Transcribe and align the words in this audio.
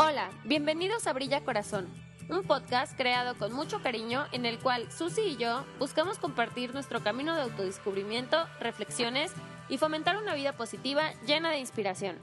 Hola, 0.00 0.30
bienvenidos 0.44 1.08
a 1.08 1.12
Brilla 1.12 1.42
Corazón, 1.42 1.88
un 2.28 2.44
podcast 2.44 2.96
creado 2.96 3.36
con 3.36 3.52
mucho 3.52 3.82
cariño 3.82 4.26
en 4.30 4.46
el 4.46 4.60
cual 4.60 4.92
Susi 4.92 5.22
y 5.22 5.36
yo 5.38 5.64
buscamos 5.80 6.18
compartir 6.18 6.72
nuestro 6.72 7.02
camino 7.02 7.34
de 7.34 7.42
autodescubrimiento, 7.42 8.46
reflexiones 8.60 9.32
y 9.68 9.76
fomentar 9.76 10.16
una 10.16 10.36
vida 10.36 10.52
positiva 10.52 11.10
llena 11.26 11.50
de 11.50 11.58
inspiración. 11.58 12.16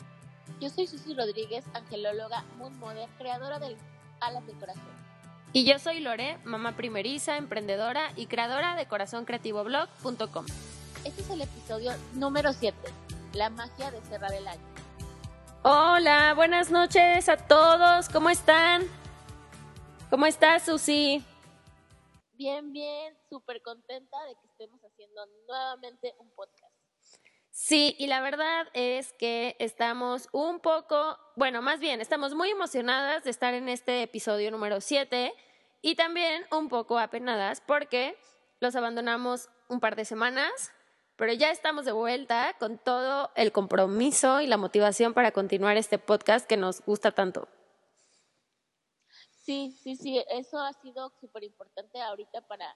Yo 0.62 0.70
soy 0.70 0.88
Susi 0.88 1.14
Rodríguez, 1.16 1.66
angelóloga, 1.74 2.46
moon 2.58 2.80
model, 2.80 3.10
creadora 3.18 3.60
del 3.60 3.76
Alas 4.22 4.48
del 4.48 4.56
Corazón. 4.58 4.84
Y 5.52 5.66
yo 5.66 5.78
soy 5.78 6.00
Lore, 6.00 6.38
mamá 6.46 6.78
primeriza, 6.78 7.36
emprendedora 7.36 8.14
y 8.16 8.28
creadora 8.28 8.78
de 8.78 8.88
corazoncreativoblog.com. 8.88 10.46
Este 11.04 11.22
es 11.22 11.30
el 11.30 11.42
episodio 11.42 11.92
número 12.14 12.54
7, 12.54 12.78
la 13.34 13.50
magia 13.50 13.92
de 13.92 14.00
cerrar 14.04 14.34
el 14.34 14.48
año. 14.48 14.85
Hola, 15.68 16.36
buenas 16.36 16.70
noches 16.70 17.28
a 17.28 17.38
todos, 17.38 18.08
¿cómo 18.10 18.30
están? 18.30 18.84
¿Cómo 20.12 20.28
estás, 20.28 20.62
Susi? 20.62 21.26
Bien, 22.34 22.72
bien, 22.72 23.18
súper 23.28 23.64
contenta 23.64 24.16
de 24.26 24.36
que 24.36 24.46
estemos 24.46 24.80
haciendo 24.84 25.26
nuevamente 25.48 26.14
un 26.20 26.30
podcast. 26.36 26.72
Sí, 27.50 27.96
y 27.98 28.06
la 28.06 28.22
verdad 28.22 28.68
es 28.74 29.14
que 29.14 29.56
estamos 29.58 30.30
un 30.34 30.60
poco, 30.60 31.18
bueno, 31.36 31.64
más 31.64 31.80
bien, 31.80 32.00
estamos 32.00 32.36
muy 32.36 32.52
emocionadas 32.52 33.24
de 33.24 33.32
estar 33.32 33.56
en 33.56 33.68
este 33.68 34.04
episodio 34.04 34.52
número 34.52 34.82
7 34.82 35.34
y 35.82 35.96
también 35.96 36.46
un 36.52 36.70
poco 36.70 37.00
apenadas 37.00 37.62
porque 37.62 38.16
los 38.60 38.76
abandonamos 38.76 39.50
un 39.68 39.80
par 39.80 39.96
de 39.96 40.06
semanas, 40.06 40.75
pero 41.16 41.34
ya 41.34 41.52
estamos 41.52 41.86
de 41.86 41.92
vuelta 41.92 42.56
con 42.60 42.78
todo 42.78 43.32
el 43.36 43.52
compromiso 43.52 44.42
y 44.42 44.48
la 44.48 44.58
motivación 44.58 45.14
para 45.14 45.32
continuar 45.32 45.78
este 45.78 45.98
podcast 45.98 46.48
que 46.48 46.58
nos 46.58 46.82
gusta 46.82 47.12
tanto. 47.12 47.48
Sí, 49.46 49.78
sí, 49.84 49.96
sí, 49.96 50.24
eso 50.30 50.60
ha 50.60 50.74
sido 50.74 51.12
súper 51.22 51.44
importante 51.44 52.02
ahorita 52.02 52.42
para, 52.48 52.76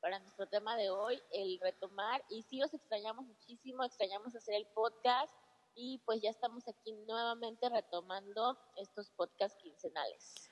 para 0.00 0.20
nuestro 0.20 0.46
tema 0.46 0.76
de 0.76 0.88
hoy, 0.88 1.20
el 1.32 1.58
retomar. 1.60 2.22
Y 2.30 2.42
sí, 2.44 2.62
os 2.62 2.72
extrañamos 2.72 3.26
muchísimo, 3.26 3.84
extrañamos 3.84 4.34
hacer 4.36 4.54
el 4.54 4.66
podcast 4.66 5.32
y 5.74 5.98
pues 6.06 6.22
ya 6.22 6.30
estamos 6.30 6.66
aquí 6.68 6.92
nuevamente 7.06 7.68
retomando 7.68 8.56
estos 8.76 9.10
podcasts 9.10 9.58
quincenales. 9.62 10.48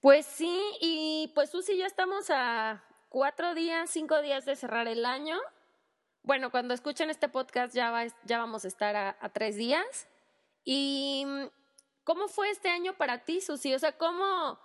Pues 0.00 0.26
sí, 0.26 0.62
y 0.80 1.32
pues 1.34 1.50
Susi, 1.50 1.76
ya 1.76 1.86
estamos 1.86 2.30
a 2.30 2.84
cuatro 3.08 3.54
días, 3.54 3.90
cinco 3.90 4.20
días 4.22 4.44
de 4.44 4.54
cerrar 4.54 4.86
el 4.86 5.04
año. 5.04 5.38
Bueno, 6.22 6.50
cuando 6.50 6.74
escuchen 6.74 7.10
este 7.10 7.28
podcast 7.28 7.74
ya, 7.74 7.90
va, 7.90 8.06
ya 8.24 8.38
vamos 8.38 8.64
a 8.64 8.68
estar 8.68 8.96
a, 8.96 9.28
tres 9.32 9.56
días. 9.56 10.08
¿Y 10.64 11.24
cómo 12.04 12.28
fue 12.28 12.50
este 12.50 12.68
año 12.68 12.94
para 12.96 13.24
ti, 13.24 13.40
Susi? 13.40 13.74
O 13.74 13.78
sea, 13.78 13.96
¿cómo, 13.96 14.58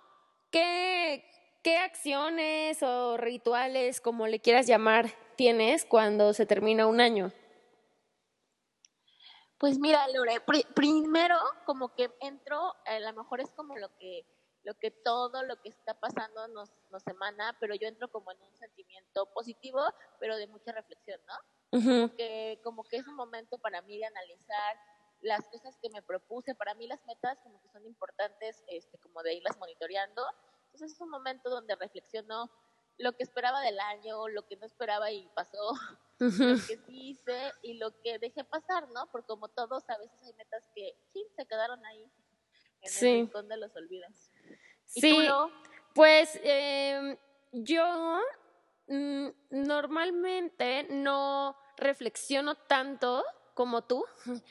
qué, 0.50 1.24
qué 1.62 1.78
acciones 1.78 2.82
o 2.82 3.16
rituales, 3.16 4.00
como 4.00 4.26
le 4.26 4.40
quieras 4.40 4.66
llamar, 4.66 5.10
tienes 5.36 5.84
cuando 5.84 6.32
se 6.34 6.46
termina 6.46 6.86
un 6.86 7.00
año? 7.00 7.32
Pues 9.58 9.78
mira, 9.78 10.06
Lore, 10.08 10.40
pr 10.40 10.74
primero 10.74 11.38
como 11.64 11.94
que 11.94 12.10
entro, 12.20 12.74
a 12.84 12.98
lo 13.00 13.12
mejor 13.14 13.40
es 13.40 13.50
como 13.52 13.76
lo 13.76 13.88
que 13.96 14.26
lo 14.64 14.74
que 14.74 14.90
todo 14.90 15.42
lo 15.44 15.60
que 15.60 15.68
está 15.68 15.94
pasando 16.00 16.48
nos, 16.48 16.70
nos 16.90 17.06
emana, 17.06 17.56
pero 17.60 17.74
yo 17.74 17.86
entro 17.86 18.10
como 18.10 18.32
en 18.32 18.40
un 18.42 18.56
sentimiento 18.56 19.26
positivo, 19.32 19.80
pero 20.18 20.36
de 20.36 20.46
mucha 20.48 20.72
reflexión, 20.72 21.20
¿no? 21.26 21.78
Uh 21.78 21.82
-huh. 21.82 22.16
que 22.16 22.60
como 22.64 22.82
que 22.84 22.96
es 22.96 23.06
un 23.06 23.14
momento 23.14 23.58
para 23.58 23.82
mí 23.82 23.98
de 23.98 24.06
analizar 24.06 24.76
las 25.20 25.46
cosas 25.48 25.76
que 25.80 25.88
me 25.90 26.02
propuse, 26.02 26.54
para 26.54 26.74
mí 26.74 26.86
las 26.86 27.04
metas 27.06 27.38
como 27.42 27.60
que 27.62 27.68
son 27.70 27.84
importantes, 27.86 28.62
este, 28.68 28.98
como 28.98 29.22
de 29.22 29.34
irlas 29.34 29.56
monitoreando, 29.58 30.22
entonces 30.66 30.92
es 30.92 31.00
un 31.00 31.10
momento 31.10 31.50
donde 31.50 31.76
reflexiono 31.76 32.50
lo 32.98 33.12
que 33.12 33.22
esperaba 33.24 33.60
del 33.60 33.78
año, 33.80 34.28
lo 34.28 34.46
que 34.46 34.56
no 34.56 34.66
esperaba 34.66 35.10
y 35.10 35.28
pasó, 35.34 35.72
Uh 36.20 36.24
-huh. 36.30 36.60
lo 36.60 36.66
que 36.68 36.76
sí 36.86 37.10
hice 37.10 37.52
y 37.62 37.74
lo 37.74 37.90
que 38.00 38.18
dejé 38.20 38.44
pasar, 38.44 38.88
¿no? 38.90 39.10
Porque 39.10 39.26
como 39.26 39.48
todos, 39.48 39.82
a 39.90 39.98
veces 39.98 40.16
hay 40.22 40.32
metas 40.34 40.68
que 40.74 40.96
sí, 41.12 41.26
se 41.36 41.44
quedaron 41.44 41.84
ahí 41.86 42.08
en 42.82 42.88
Sí. 42.90 43.06
el 43.08 43.14
rincón 43.26 43.48
de 43.48 43.56
los 43.56 43.74
olvidos. 43.74 44.30
¿Y 44.94 45.00
Sí, 45.00 45.26
tú, 45.28 45.50
pues 45.94 46.38
eh, 46.42 47.16
yo 47.52 48.20
mm, 48.88 49.26
normalmente 49.50 50.86
no 50.90 51.56
reflexiono 51.76 52.54
tanto 52.56 53.24
como 53.54 53.82
tú, 53.82 54.04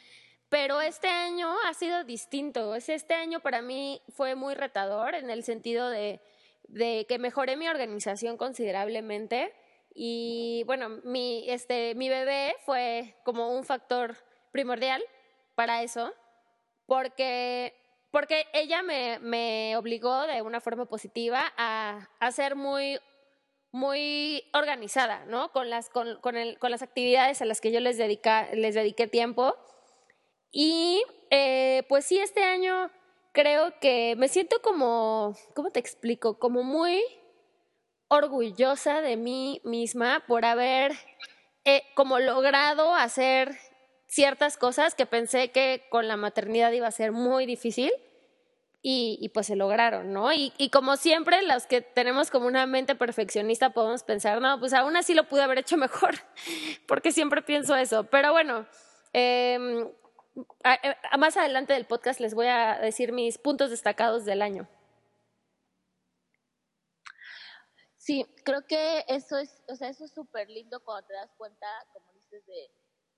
pero 0.50 0.82
este 0.82 1.08
año 1.08 1.50
ha 1.66 1.74
sido 1.74 2.04
distinto. 2.04 2.76
Es- 2.76 2.90
Este 2.90 3.14
año 3.14 3.40
para 3.40 3.62
mí 3.62 4.02
fue 4.10 4.36
muy 4.36 4.54
retador 4.56 5.16
en 5.16 5.30
el 5.30 5.44
sentido 5.44 5.90
de, 5.90 6.22
de 6.68 7.06
que 7.08 7.20
mejoré 7.20 7.56
mi 7.58 7.68
organización 7.68 8.38
considerablemente 8.38 9.54
y 9.96 10.64
bueno, 10.66 10.90
mi, 11.04 11.46
este, 11.50 11.94
mi 11.96 12.10
bebé 12.10 12.56
fue 12.66 13.16
como 13.24 13.56
un 13.56 13.64
factor 13.64 14.16
primordial 14.52 15.04
para 15.56 15.84
eso 15.84 16.12
porque, 16.88 17.74
porque 18.14 18.46
ella 18.54 18.84
me, 18.84 19.18
me 19.20 19.76
obligó 19.76 20.28
de 20.28 20.44
una 20.44 20.62
forma 20.62 20.86
positiva 20.86 21.52
a, 21.58 22.12
a 22.20 22.32
ser 22.32 22.56
muy, 22.56 23.00
muy 23.72 24.44
organizada, 24.54 25.26
¿no? 25.26 25.52
Con 25.52 25.72
las, 25.72 25.90
con, 25.90 26.38
el, 26.38 26.60
con 26.60 26.70
las 26.70 26.84
actividades 26.84 27.42
a 27.42 27.46
las 27.46 27.60
que 27.60 27.72
yo 27.72 27.80
les, 27.80 27.98
dedica, 27.98 28.54
les 28.54 28.76
dediqué 28.76 29.08
tiempo. 29.08 29.56
Y 30.52 31.02
eh, 31.32 31.82
pues 31.90 32.06
sí, 32.06 32.20
este 32.20 32.44
año 32.44 32.92
creo 33.32 33.80
que 33.80 34.14
me 34.16 34.28
siento 34.28 34.62
como, 34.62 35.36
¿cómo 35.56 35.72
te 35.72 35.80
explico? 35.80 36.38
Como 36.38 36.62
muy 36.62 37.04
orgullosa 38.10 39.02
de 39.02 39.18
mí 39.18 39.60
misma 39.64 40.24
por 40.28 40.46
haber 40.46 40.92
eh, 41.66 41.82
como 41.96 42.20
logrado 42.20 42.94
hacer 42.94 43.58
ciertas 44.14 44.58
cosas 44.58 44.94
que 44.96 45.06
pensé 45.06 45.52
que 45.52 45.86
con 45.90 46.08
la 46.08 46.18
maternidad 46.18 46.72
iba 46.72 46.88
a 46.88 46.92
ser 46.92 47.12
muy 47.12 47.46
difícil 47.46 47.92
y, 48.86 49.30
pues 49.34 49.48
se 49.48 49.56
lograron, 49.56 50.12
¿no? 50.12 50.34
Y, 50.34 50.52
como 50.70 50.98
siempre, 50.98 51.42
los 51.44 51.66
que 51.68 51.82
tenemos 51.82 52.30
como 52.30 52.48
una 52.48 52.66
mente 52.68 52.96
perfeccionista 52.96 53.70
podemos 53.70 54.04
pensar, 54.04 54.42
no, 54.42 54.60
pues 54.60 54.74
aún 54.74 54.98
así 54.98 55.14
lo 55.14 55.24
pude 55.30 55.42
haber 55.42 55.60
hecho 55.60 55.78
mejor, 55.78 56.16
porque 56.88 57.12
siempre 57.14 57.42
pienso 57.42 57.76
eso. 57.76 58.04
Pero 58.04 58.34
bueno, 58.34 58.68
eh, 59.14 59.90
a- 60.66 60.80
a- 61.12 61.18
más 61.18 61.38
adelante 61.38 61.74
del 61.74 61.86
podcast 61.86 62.20
les 62.20 62.34
voy 62.34 62.48
a 62.48 62.78
decir 62.80 63.14
mis 63.14 63.38
puntos 63.38 63.70
destacados 63.70 64.26
del 64.26 64.42
año. 64.42 64.68
Sí, 67.98 68.26
creo 68.44 68.68
que 68.68 69.06
eso 69.08 69.38
es, 69.38 69.64
o 69.70 69.76
sea, 69.76 69.88
eso 69.88 70.04
es 70.04 70.12
súper 70.14 70.50
lindo 70.50 70.82
cuando 70.84 71.08
te 71.08 71.14
das 71.14 71.32
cuenta, 71.38 71.66
como 71.94 72.12
dices, 72.14 72.46
de, 72.46 72.70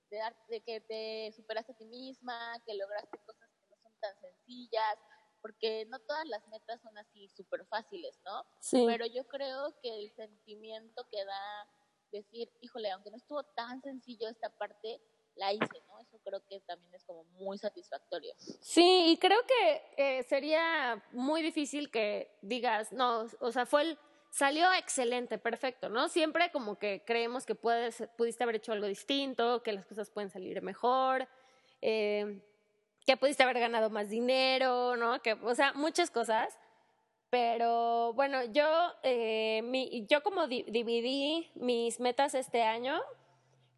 de, 0.10 0.18
dar- 0.18 0.36
de 0.48 0.62
que 0.62 0.82
te 0.82 1.32
superaste 1.36 1.72
a 1.74 1.76
ti 1.78 1.86
misma, 1.86 2.62
que 2.66 2.74
lograste 2.76 3.18
cosas 3.26 3.50
que 3.58 3.66
no 3.70 3.78
son 3.82 3.94
tan 4.00 4.16
sencillas, 4.22 4.98
porque 5.42 5.86
no 5.88 6.00
todas 6.00 6.26
las 6.28 6.48
metas 6.48 6.82
son 6.82 6.98
así 6.98 7.28
súper 7.30 7.66
fáciles, 7.68 8.20
¿no? 8.26 8.46
Sí. 8.60 8.84
Pero 8.88 9.06
yo 9.06 9.26
creo 9.28 9.76
que 9.82 9.94
el 9.94 10.12
sentimiento 10.16 11.06
que 11.12 11.24
da 11.24 11.68
decir, 12.12 12.52
híjole, 12.62 12.90
aunque 12.92 13.12
no 13.12 13.18
estuvo 13.18 13.44
tan 13.44 13.82
sencillo 13.82 14.28
esta 14.30 14.50
parte, 14.58 15.02
la 15.36 15.52
hice, 15.52 15.84
¿no? 15.90 16.00
Eso 16.00 16.18
creo 16.24 16.42
que 16.48 16.62
también 16.62 16.94
es 16.96 17.04
como 17.04 17.26
muy 17.26 17.58
satisfactorio. 17.58 18.34
Sí, 18.38 19.12
y 19.12 19.18
creo 19.18 19.40
que 19.46 19.84
eh, 19.98 20.24
sería 20.24 21.04
muy 21.12 21.42
difícil 21.42 21.92
que 21.92 22.38
digas, 22.42 22.94
no, 22.94 23.28
o 23.42 23.52
sea, 23.52 23.66
fue 23.66 23.82
el, 23.82 24.00
salió 24.36 24.66
excelente, 24.74 25.38
perfecto, 25.38 25.88
¿no? 25.88 26.10
Siempre 26.10 26.52
como 26.52 26.78
que 26.78 27.04
creemos 27.06 27.46
que 27.46 27.56
puedes, 27.56 28.04
pudiste 28.18 28.44
haber 28.44 28.58
hecho 28.58 28.74
algo 28.74 28.86
distinto, 28.86 29.64
que 29.64 29.72
las 29.72 29.86
cosas 29.86 30.10
pueden 30.10 30.30
salir 30.30 30.62
mejor, 30.62 31.26
eh, 31.82 32.42
que 33.06 33.16
pudiste 33.16 33.44
haber 33.44 33.60
ganado 33.62 33.90
más 33.90 34.10
dinero, 34.10 34.98
¿no? 34.98 35.22
Que, 35.22 35.34
o 35.34 35.56
sea, 35.56 35.72
muchas 35.72 36.12
cosas. 36.12 36.60
Pero 37.30 38.12
bueno, 38.14 38.44
yo, 38.52 38.68
eh, 39.04 39.62
mi, 39.64 40.06
yo 40.10 40.22
como 40.22 40.48
di- 40.48 40.66
dividí 40.68 41.50
mis 41.56 42.02
metas 42.02 42.36
este 42.36 42.62
año, 42.62 43.02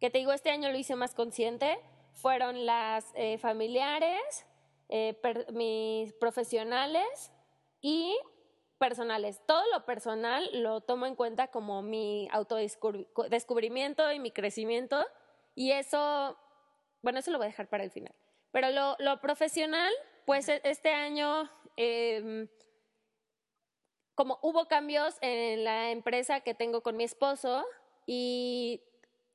que 0.00 0.10
te 0.10 0.18
digo, 0.18 0.32
este 0.32 0.50
año 0.50 0.72
lo 0.72 0.76
hice 0.76 0.96
más 0.96 1.14
consciente, 1.14 1.78
fueron 2.14 2.66
las 2.66 3.12
eh, 3.14 3.38
familiares, 3.38 4.44
eh, 4.88 5.16
mis 5.52 6.12
profesionales 6.14 7.30
y 7.80 8.18
personales. 8.78 9.40
Todo 9.46 9.62
lo 9.72 9.84
personal 9.84 10.48
lo 10.52 10.80
tomo 10.80 11.06
en 11.06 11.14
cuenta 11.14 11.48
como 11.48 11.82
mi 11.82 12.28
autodescubrimiento 12.32 14.10
y 14.12 14.18
mi 14.20 14.30
crecimiento 14.30 15.04
y 15.54 15.72
eso, 15.72 16.38
bueno, 17.02 17.18
eso 17.18 17.30
lo 17.30 17.38
voy 17.38 17.46
a 17.46 17.50
dejar 17.50 17.68
para 17.68 17.84
el 17.84 17.90
final. 17.90 18.14
Pero 18.52 18.70
lo, 18.70 18.96
lo 18.98 19.20
profesional, 19.20 19.92
pues 20.24 20.48
e- 20.48 20.60
este 20.64 20.92
año, 20.92 21.50
eh, 21.76 22.48
como 24.14 24.38
hubo 24.42 24.66
cambios 24.66 25.16
en 25.20 25.64
la 25.64 25.90
empresa 25.90 26.40
que 26.40 26.54
tengo 26.54 26.82
con 26.82 26.96
mi 26.96 27.04
esposo 27.04 27.64
y 28.06 28.82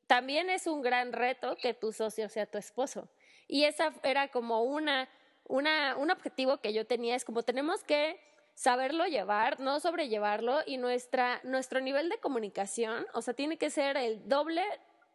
también 0.07 0.49
es 0.49 0.67
un 0.67 0.81
gran 0.81 1.13
reto 1.13 1.55
que 1.57 1.73
tu 1.73 1.93
socio 1.93 2.27
sea 2.29 2.45
tu 2.45 2.57
esposo. 2.57 3.09
Y 3.47 3.65
esa 3.65 3.93
era 4.03 4.29
como 4.29 4.63
una 4.63 5.09
una, 5.45 5.95
un 5.97 6.11
objetivo 6.11 6.57
que 6.57 6.73
yo 6.73 6.85
tenía 6.85 7.15
es 7.15 7.25
como 7.25 7.43
tenemos 7.43 7.83
que 7.83 8.19
saberlo 8.53 9.05
llevar, 9.05 9.59
no 9.59 9.79
sobrellevarlo 9.79 10.59
y 10.65 10.77
nuestra, 10.77 11.41
nuestro 11.43 11.81
nivel 11.81 12.09
de 12.09 12.19
comunicación, 12.19 13.05
o 13.13 13.21
sea, 13.21 13.33
tiene 13.33 13.57
que 13.57 13.69
ser 13.69 13.97
el 13.97 14.27
doble 14.27 14.63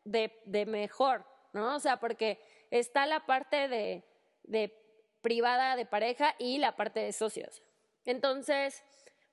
de, 0.04 0.40
de 0.44 0.66
mejor, 0.66 1.24
¿no? 1.52 1.76
O 1.76 1.80
sea, 1.80 1.98
porque 1.98 2.40
está 2.70 3.06
la 3.06 3.26
parte 3.26 3.68
de, 3.68 4.04
de 4.44 4.74
privada 5.20 5.76
de 5.76 5.86
pareja 5.86 6.34
y 6.38 6.58
la 6.58 6.76
parte 6.76 7.00
de 7.00 7.12
socios. 7.12 7.62
Entonces, 8.04 8.82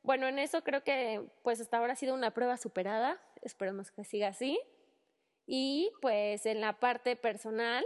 bueno, 0.03 0.27
en 0.27 0.39
eso 0.39 0.63
creo 0.63 0.83
que 0.83 1.25
pues 1.41 1.59
hasta 1.61 1.77
ahora 1.77 1.93
ha 1.93 1.95
sido 1.95 2.13
una 2.13 2.31
prueba 2.31 2.57
superada, 2.57 3.19
esperemos 3.41 3.91
que 3.91 4.03
siga 4.03 4.27
así. 4.27 4.59
Y 5.47 5.91
pues 6.01 6.45
en 6.45 6.61
la 6.61 6.73
parte 6.79 7.15
personal, 7.15 7.85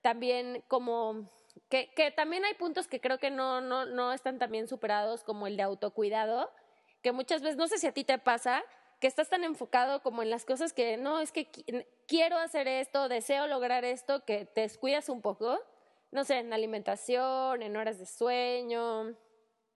también 0.00 0.64
como 0.68 1.28
que, 1.68 2.12
también 2.14 2.44
hay 2.44 2.54
puntos 2.54 2.86
que 2.86 3.00
creo 3.00 3.18
que 3.18 3.30
no, 3.30 3.60
no, 3.60 3.86
no 3.86 4.12
están 4.12 4.38
también 4.38 4.68
superados, 4.68 5.24
como 5.24 5.46
el 5.46 5.56
de 5.56 5.62
autocuidado, 5.62 6.50
que 7.02 7.12
muchas 7.12 7.42
veces, 7.42 7.56
no 7.56 7.66
sé 7.68 7.78
si 7.78 7.86
a 7.86 7.92
ti 7.92 8.04
te 8.04 8.18
pasa, 8.18 8.62
que 9.00 9.08
estás 9.08 9.28
tan 9.28 9.44
enfocado 9.44 10.02
como 10.02 10.22
en 10.22 10.30
las 10.30 10.44
cosas 10.44 10.72
que 10.72 10.96
no, 10.96 11.20
es 11.20 11.32
que 11.32 11.48
quiero 12.06 12.38
hacer 12.38 12.68
esto, 12.68 13.08
deseo 13.08 13.46
lograr 13.46 13.84
esto, 13.84 14.24
que 14.24 14.46
te 14.46 14.62
descuidas 14.62 15.08
un 15.08 15.20
poco, 15.20 15.60
no 16.10 16.24
sé, 16.24 16.38
en 16.38 16.52
alimentación, 16.52 17.62
en 17.62 17.76
horas 17.76 17.98
de 17.98 18.06
sueño, 18.06 19.16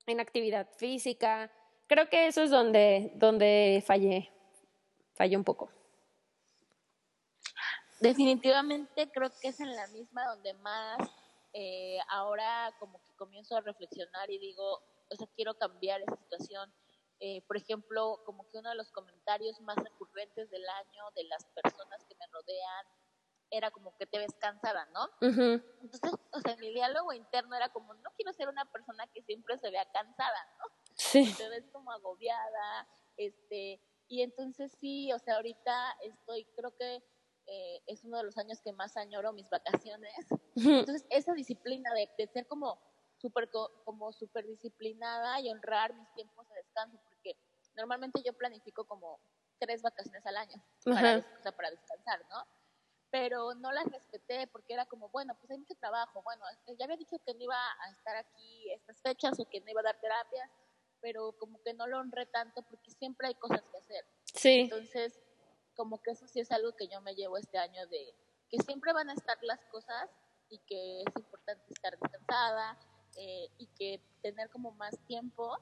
en 0.07 0.21
actividad 0.21 0.69
física. 0.77 1.51
Creo 1.89 2.09
que 2.09 2.27
eso 2.27 2.43
es 2.43 2.51
donde, 2.51 3.13
donde 3.17 3.83
fallé, 3.85 4.31
fallé 5.15 5.37
un 5.37 5.45
poco. 5.45 5.71
Definitivamente 8.01 9.11
creo 9.11 9.31
que 9.41 9.49
es 9.49 9.59
en 9.61 9.75
la 9.75 9.89
misma 9.89 10.25
donde 10.27 10.55
más 10.55 10.99
eh, 11.53 11.99
ahora 12.09 12.75
como 12.79 13.03
que 13.03 13.15
comienzo 13.15 13.57
a 13.57 13.61
reflexionar 13.61 14.31
y 14.31 14.39
digo, 14.39 14.83
o 15.11 15.17
sea, 15.17 15.27
quiero 15.35 15.55
cambiar 15.55 16.01
esa 16.03 16.17
situación. 16.17 16.73
Eh, 17.21 17.43
por 17.47 17.57
ejemplo, 17.57 18.23
como 18.25 18.49
que 18.49 18.59
uno 18.59 18.71
de 18.71 18.77
los 18.77 18.93
comentarios 18.93 19.61
más 19.63 19.77
recurrentes 19.77 20.51
del 20.51 20.69
año 20.69 21.03
de 21.17 21.25
las 21.25 21.45
personas 21.47 22.05
que 22.05 22.15
me 22.15 22.27
rodean 22.33 22.87
era 23.51 23.71
como 23.71 23.97
que 23.97 24.07
te 24.07 24.19
ves 24.19 24.35
cansada, 24.39 24.87
¿no? 24.93 25.09
Entonces, 25.21 26.13
o 26.33 26.41
sea, 26.41 26.57
mi 26.57 26.73
diálogo 26.73 27.13
interno 27.13 27.57
era 27.57 27.71
como, 27.71 27.95
no 27.95 28.11
quiero 28.17 28.33
ser 28.33 28.49
una 28.49 28.65
persona 28.67 29.07
que 29.09 29.23
siempre 29.23 29.59
se 29.59 29.71
vea 29.71 29.91
cansada, 29.91 30.57
¿no? 30.59 30.65
Sí. 30.95 31.35
Te 31.37 31.49
ves 31.49 31.65
como 31.73 31.91
agobiada, 31.91 32.87
este, 33.17 33.81
y 34.07 34.23
entonces 34.23 34.73
sí, 34.79 35.13
o 35.13 35.19
sea, 35.19 35.37
ahorita 35.37 35.97
estoy, 36.03 36.45
creo 36.57 36.77
que 36.77 37.03
eh, 37.51 37.83
es 37.87 38.05
uno 38.05 38.19
de 38.19 38.25
los 38.25 38.37
años 38.37 38.61
que 38.61 38.73
más 38.73 38.97
añoro 38.97 39.33
mis 39.33 39.49
vacaciones. 39.49 40.15
Entonces, 40.57 41.07
esa 41.11 41.33
disciplina 41.33 41.93
de, 41.95 42.09
de 42.19 42.27
ser 42.27 42.47
como 42.47 42.79
súper 43.17 43.49
como 43.85 44.13
super 44.13 44.47
disciplinada 44.47 45.41
y 45.41 45.51
honrar 45.51 45.95
mis 45.95 46.13
tiempos 46.15 46.49
de 46.49 46.55
descanso, 46.57 46.99
porque 47.09 47.37
normalmente 47.75 48.23
yo 48.25 48.33
planifico 48.33 48.85
como 48.85 49.21
tres 49.59 49.83
vacaciones 49.83 50.25
al 50.27 50.37
año 50.37 50.63
para, 50.85 51.25
para 51.57 51.71
descansar, 51.71 52.21
¿no? 52.31 52.47
Pero 53.11 53.55
no 53.55 53.73
las 53.73 53.87
respeté 53.87 54.47
porque 54.49 54.75
era 54.75 54.87
como, 54.87 55.09
bueno, 55.09 55.35
pues 55.39 55.51
hay 55.51 55.59
mucho 55.59 55.75
trabajo, 55.77 56.23
bueno, 56.23 56.45
este, 56.53 56.77
ya 56.77 56.85
había 56.85 56.97
dicho 56.97 57.17
que 57.25 57.35
no 57.35 57.43
iba 57.43 57.57
a 57.57 57.91
estar 57.91 58.17
aquí 58.17 58.71
estas 58.73 59.01
fechas 59.01 59.41
o 59.41 59.49
que 59.49 59.61
no 59.61 59.71
iba 59.71 59.81
a 59.81 59.85
dar 59.85 60.01
terapias, 60.01 60.51
pero 61.01 61.33
como 61.39 61.61
que 61.63 61.75
no 61.75 61.87
lo 61.87 61.99
honré 61.99 62.27
tanto 62.27 62.63
porque 62.63 62.91
siempre 62.91 63.29
hay 63.29 63.35
cosas 63.35 63.63
que 63.63 63.79
hacer. 63.79 64.05
Sí. 64.35 64.61
Entonces, 64.61 65.19
como 65.79 66.03
que 66.03 66.11
eso 66.11 66.27
sí 66.27 66.41
es 66.41 66.51
algo 66.51 66.73
que 66.75 66.89
yo 66.89 67.01
me 67.03 67.15
llevo 67.15 67.39
este 67.39 67.57
año 67.57 67.87
de 67.87 68.13
que 68.51 68.59
siempre 68.59 68.93
van 68.93 69.11
a 69.11 69.13
estar 69.13 69.39
las 69.43 69.65
cosas 69.67 70.11
y 70.49 70.59
que 70.67 71.03
es 71.03 71.17
importante 71.17 71.73
estar 71.73 71.97
descansada 71.97 72.77
eh, 73.17 73.49
y 73.59 73.69
que 73.79 74.03
tener 74.21 74.51
como 74.51 74.73
más 74.73 74.99
tiempo 75.07 75.57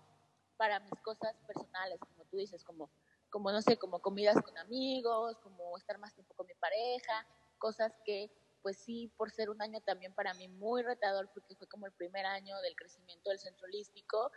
para 0.56 0.80
mis 0.80 0.98
cosas 1.02 1.36
personales, 1.46 2.00
como 2.00 2.24
tú 2.30 2.38
dices, 2.38 2.64
como, 2.64 2.88
como 3.28 3.52
no 3.52 3.60
sé, 3.60 3.76
como 3.76 4.00
comidas 4.00 4.40
con 4.40 4.56
amigos, 4.56 5.36
como 5.42 5.76
estar 5.76 5.98
más 5.98 6.14
tiempo 6.14 6.32
con 6.34 6.46
mi 6.46 6.54
pareja, 6.54 7.26
cosas 7.58 7.92
que 8.06 8.30
pues 8.66 8.78
sí, 8.78 9.12
por 9.16 9.30
ser 9.30 9.48
un 9.48 9.62
año 9.62 9.80
también 9.82 10.12
para 10.12 10.34
mí 10.34 10.48
muy 10.48 10.82
retador, 10.82 11.30
porque 11.32 11.54
fue 11.54 11.68
como 11.68 11.86
el 11.86 11.92
primer 11.92 12.26
año 12.26 12.60
del 12.62 12.74
crecimiento 12.74 13.30
del 13.30 13.38
centro 13.38 13.64
holístico, 13.64 14.32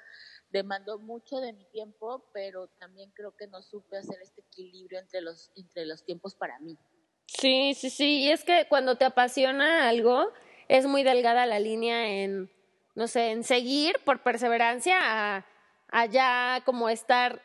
demandó 0.51 0.99
mucho 0.99 1.37
de 1.37 1.51
mi 1.51 1.65
tiempo, 1.71 2.29
pero 2.31 2.67
también 2.79 3.09
creo 3.15 3.35
que 3.35 3.47
no 3.47 3.63
supe 3.63 3.97
hacer 3.97 4.21
este 4.21 4.41
equilibrio 4.41 4.99
entre 4.99 5.21
los, 5.21 5.51
entre 5.55 5.87
los 5.87 6.05
tiempos 6.05 6.35
para 6.35 6.59
mí. 6.59 6.77
Sí, 7.25 7.73
sí, 7.73 7.89
sí, 7.89 8.25
y 8.25 8.29
es 8.29 8.43
que 8.43 8.67
cuando 8.69 8.97
te 8.97 9.05
apasiona 9.05 9.89
algo, 9.89 10.31
es 10.67 10.85
muy 10.85 11.01
delgada 11.01 11.47
la 11.47 11.57
línea 11.57 12.07
en, 12.07 12.51
no 12.93 13.07
sé, 13.07 13.31
en 13.31 13.43
seguir 13.43 13.97
por 14.05 14.21
perseverancia 14.21 15.43
a, 15.87 16.05
ya 16.05 16.61
como 16.67 16.89
estar 16.89 17.41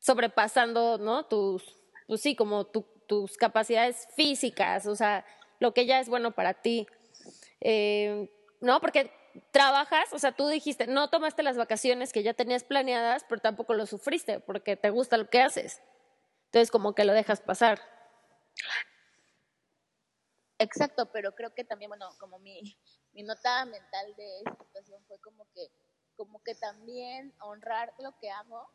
sobrepasando, 0.00 0.98
¿no? 0.98 1.26
Tus, 1.26 1.62
pues 2.08 2.22
sí, 2.22 2.34
como 2.34 2.66
tus 2.66 3.36
capacidades 3.36 4.08
físicas, 4.16 4.86
o 4.86 4.96
sea, 4.96 5.24
lo 5.62 5.72
que 5.72 5.86
ya 5.86 6.00
es 6.00 6.08
bueno 6.08 6.32
para 6.32 6.54
ti. 6.54 6.88
Eh, 7.60 8.28
¿No? 8.60 8.80
Porque 8.80 9.12
trabajas, 9.52 10.12
o 10.12 10.18
sea, 10.18 10.32
tú 10.32 10.48
dijiste, 10.48 10.88
no 10.88 11.08
tomaste 11.08 11.44
las 11.44 11.56
vacaciones 11.56 12.12
que 12.12 12.24
ya 12.24 12.34
tenías 12.34 12.64
planeadas, 12.64 13.24
pero 13.28 13.40
tampoco 13.40 13.72
lo 13.72 13.86
sufriste 13.86 14.40
porque 14.40 14.76
te 14.76 14.90
gusta 14.90 15.16
lo 15.16 15.30
que 15.30 15.40
haces. 15.40 15.80
Entonces, 16.46 16.70
como 16.70 16.94
que 16.94 17.04
lo 17.04 17.12
dejas 17.12 17.40
pasar. 17.40 17.80
Exacto, 20.58 21.10
pero 21.12 21.34
creo 21.34 21.54
que 21.54 21.64
también, 21.64 21.88
bueno, 21.88 22.10
como 22.18 22.40
mi, 22.40 22.76
mi 23.12 23.22
nota 23.22 23.64
mental 23.64 24.14
de 24.16 24.38
esta 24.38 24.56
situación 24.64 25.02
fue 25.06 25.18
como 25.20 25.46
que, 25.54 25.68
como 26.16 26.42
que 26.42 26.56
también 26.56 27.32
honrar 27.40 27.94
lo 27.98 28.18
que 28.18 28.30
amo, 28.30 28.68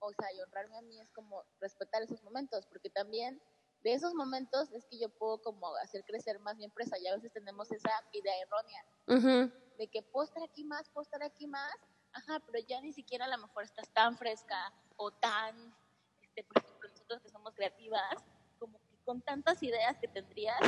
o 0.00 0.12
sea, 0.12 0.32
y 0.32 0.40
honrarme 0.40 0.76
a 0.76 0.82
mí 0.82 1.00
es 1.00 1.10
como 1.12 1.44
respetar 1.60 2.02
esos 2.02 2.22
momentos, 2.24 2.66
porque 2.66 2.90
también 2.90 3.40
de 3.82 3.94
esos 3.94 4.14
momentos 4.14 4.70
es 4.72 4.86
que 4.86 4.98
yo 4.98 5.08
puedo 5.08 5.42
como 5.42 5.74
hacer 5.76 6.04
crecer 6.04 6.38
más 6.38 6.56
mi 6.56 6.64
empresa 6.64 6.96
y 6.98 7.06
a 7.06 7.14
veces 7.14 7.32
tenemos 7.32 7.70
esa 7.72 7.90
idea 8.12 8.32
errónea 8.40 9.52
de 9.78 9.88
que 9.88 10.02
puedo 10.02 10.24
estar 10.24 10.42
aquí 10.42 10.64
más, 10.64 10.88
puedo 10.90 11.02
estar 11.02 11.22
aquí 11.22 11.46
más, 11.46 11.72
ajá, 12.12 12.40
pero 12.46 12.64
ya 12.66 12.80
ni 12.80 12.92
siquiera 12.92 13.24
a 13.24 13.28
lo 13.28 13.38
mejor 13.38 13.64
estás 13.64 13.88
tan 13.92 14.16
fresca 14.16 14.72
o 14.96 15.10
tan, 15.10 15.74
este, 16.22 16.44
por 16.44 16.62
ejemplo, 16.62 16.88
nosotros 16.88 17.20
que 17.22 17.28
somos 17.28 17.54
creativas, 17.54 18.24
como 18.58 18.78
que 18.78 18.96
con 19.04 19.20
tantas 19.22 19.62
ideas 19.62 19.96
que 19.98 20.08
tendrías 20.08 20.60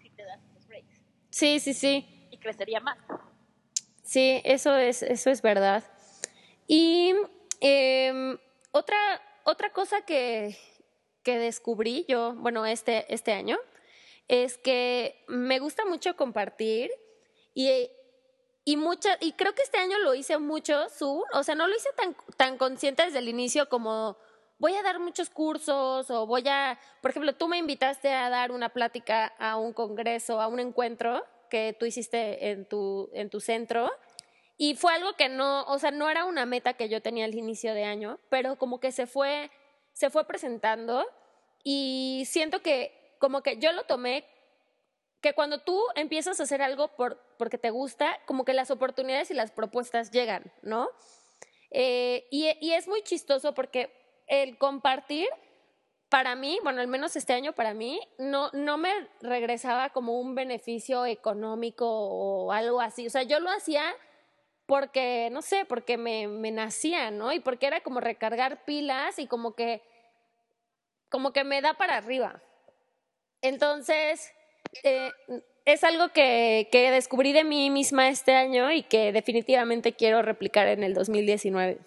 si 0.00 0.10
te 0.10 0.24
das 0.24 0.40
los 0.54 0.66
breaks. 0.66 1.00
Sí, 1.30 1.60
sí, 1.60 1.72
sí. 1.72 2.28
Y 2.30 2.38
crecería 2.38 2.80
más. 2.80 2.98
Sí, 4.02 4.42
eso 4.44 4.76
es, 4.76 5.02
eso 5.02 5.30
es 5.30 5.40
verdad. 5.40 5.84
Y 6.66 7.14
eh, 7.60 8.38
otra, 8.72 8.96
otra 9.44 9.72
cosa 9.72 10.02
que, 10.02 10.58
que 11.30 11.38
descubrí 11.38 12.04
yo, 12.08 12.34
bueno, 12.38 12.66
este, 12.66 13.06
este 13.14 13.32
año, 13.32 13.56
es 14.26 14.58
que 14.58 15.24
me 15.28 15.60
gusta 15.60 15.84
mucho 15.84 16.16
compartir 16.16 16.90
y, 17.54 17.88
y, 18.64 18.76
mucha, 18.76 19.16
y 19.20 19.34
creo 19.34 19.54
que 19.54 19.62
este 19.62 19.78
año 19.78 19.96
lo 20.00 20.14
hice 20.14 20.38
mucho, 20.38 20.88
su, 20.88 21.24
o 21.32 21.42
sea, 21.44 21.54
no 21.54 21.68
lo 21.68 21.76
hice 21.76 21.90
tan, 21.96 22.16
tan 22.36 22.58
consciente 22.58 23.04
desde 23.04 23.20
el 23.20 23.28
inicio 23.28 23.68
como 23.68 24.18
voy 24.58 24.74
a 24.74 24.82
dar 24.82 24.98
muchos 24.98 25.30
cursos 25.30 26.10
o 26.10 26.26
voy 26.26 26.48
a, 26.48 26.80
por 27.00 27.12
ejemplo, 27.12 27.32
tú 27.36 27.46
me 27.46 27.58
invitaste 27.58 28.12
a 28.12 28.28
dar 28.28 28.50
una 28.50 28.70
plática 28.70 29.26
a 29.38 29.56
un 29.56 29.72
congreso, 29.72 30.40
a 30.40 30.48
un 30.48 30.58
encuentro 30.58 31.24
que 31.48 31.76
tú 31.78 31.86
hiciste 31.86 32.50
en 32.50 32.66
tu, 32.66 33.08
en 33.12 33.30
tu 33.30 33.38
centro. 33.38 33.88
Y 34.56 34.74
fue 34.74 34.94
algo 34.94 35.14
que 35.14 35.28
no, 35.28 35.62
o 35.62 35.78
sea, 35.78 35.92
no 35.92 36.10
era 36.10 36.24
una 36.24 36.44
meta 36.44 36.74
que 36.74 36.88
yo 36.88 37.00
tenía 37.00 37.24
al 37.24 37.36
inicio 37.36 37.72
de 37.72 37.84
año, 37.84 38.18
pero 38.30 38.58
como 38.58 38.80
que 38.80 38.90
se 38.90 39.06
fue 39.06 39.50
se 39.92 40.10
fue 40.10 40.26
presentando 40.26 41.04
y 41.62 42.24
siento 42.26 42.62
que 42.62 43.16
como 43.18 43.42
que 43.42 43.58
yo 43.58 43.72
lo 43.72 43.84
tomé 43.84 44.24
que 45.20 45.34
cuando 45.34 45.58
tú 45.60 45.78
empiezas 45.94 46.40
a 46.40 46.44
hacer 46.44 46.62
algo 46.62 46.88
por, 46.96 47.18
porque 47.36 47.58
te 47.58 47.70
gusta, 47.70 48.18
como 48.26 48.44
que 48.44 48.54
las 48.54 48.70
oportunidades 48.70 49.30
y 49.30 49.34
las 49.34 49.50
propuestas 49.50 50.10
llegan, 50.10 50.50
¿no? 50.62 50.88
Eh, 51.70 52.26
y, 52.30 52.48
y, 52.60 52.72
es 52.72 52.88
muy 52.88 53.02
chistoso 53.02 53.54
porque 53.54 53.92
el 54.26 54.58
compartir, 54.58 55.28
para 56.08 56.34
mí, 56.34 56.58
bueno, 56.64 56.80
al 56.80 56.88
menos 56.88 57.14
este 57.14 57.32
año 57.34 57.52
para 57.52 57.74
mí, 57.74 58.00
no, 58.18 58.50
no 58.52 58.78
me 58.78 58.92
regresaba 59.20 59.90
como 59.90 60.18
un 60.18 60.34
beneficio 60.34 61.06
económico 61.06 61.86
o 61.86 62.50
algo 62.50 62.80
así. 62.80 63.06
O 63.06 63.10
sea, 63.10 63.22
yo 63.22 63.38
lo 63.38 63.50
hacía 63.50 63.84
porque, 64.66 65.28
no 65.30 65.42
sé, 65.42 65.64
porque 65.64 65.96
me, 65.96 66.26
me 66.26 66.50
nacía, 66.50 67.10
¿no? 67.10 67.32
Y 67.32 67.40
porque 67.40 67.66
era 67.66 67.82
como 67.82 68.00
recargar 68.00 68.64
pilas 68.64 69.18
y 69.18 69.28
como 69.28 69.54
que 69.54 69.82
como 71.10 71.32
que 71.32 71.44
me 71.44 71.60
da 71.60 71.74
para 71.74 71.96
arriba. 71.96 72.42
Entonces, 73.42 74.32
eh, 74.82 75.10
es 75.64 75.84
algo 75.84 76.10
que, 76.10 76.68
que 76.70 76.90
descubrí 76.90 77.32
de 77.32 77.44
mí 77.44 77.70
misma 77.70 78.08
este 78.08 78.34
año 78.34 78.70
y 78.70 78.82
que 78.82 79.12
definitivamente 79.12 79.94
quiero 79.94 80.22
replicar 80.22 80.68
en 80.68 80.82
el 80.82 80.94
2019. 80.94 81.80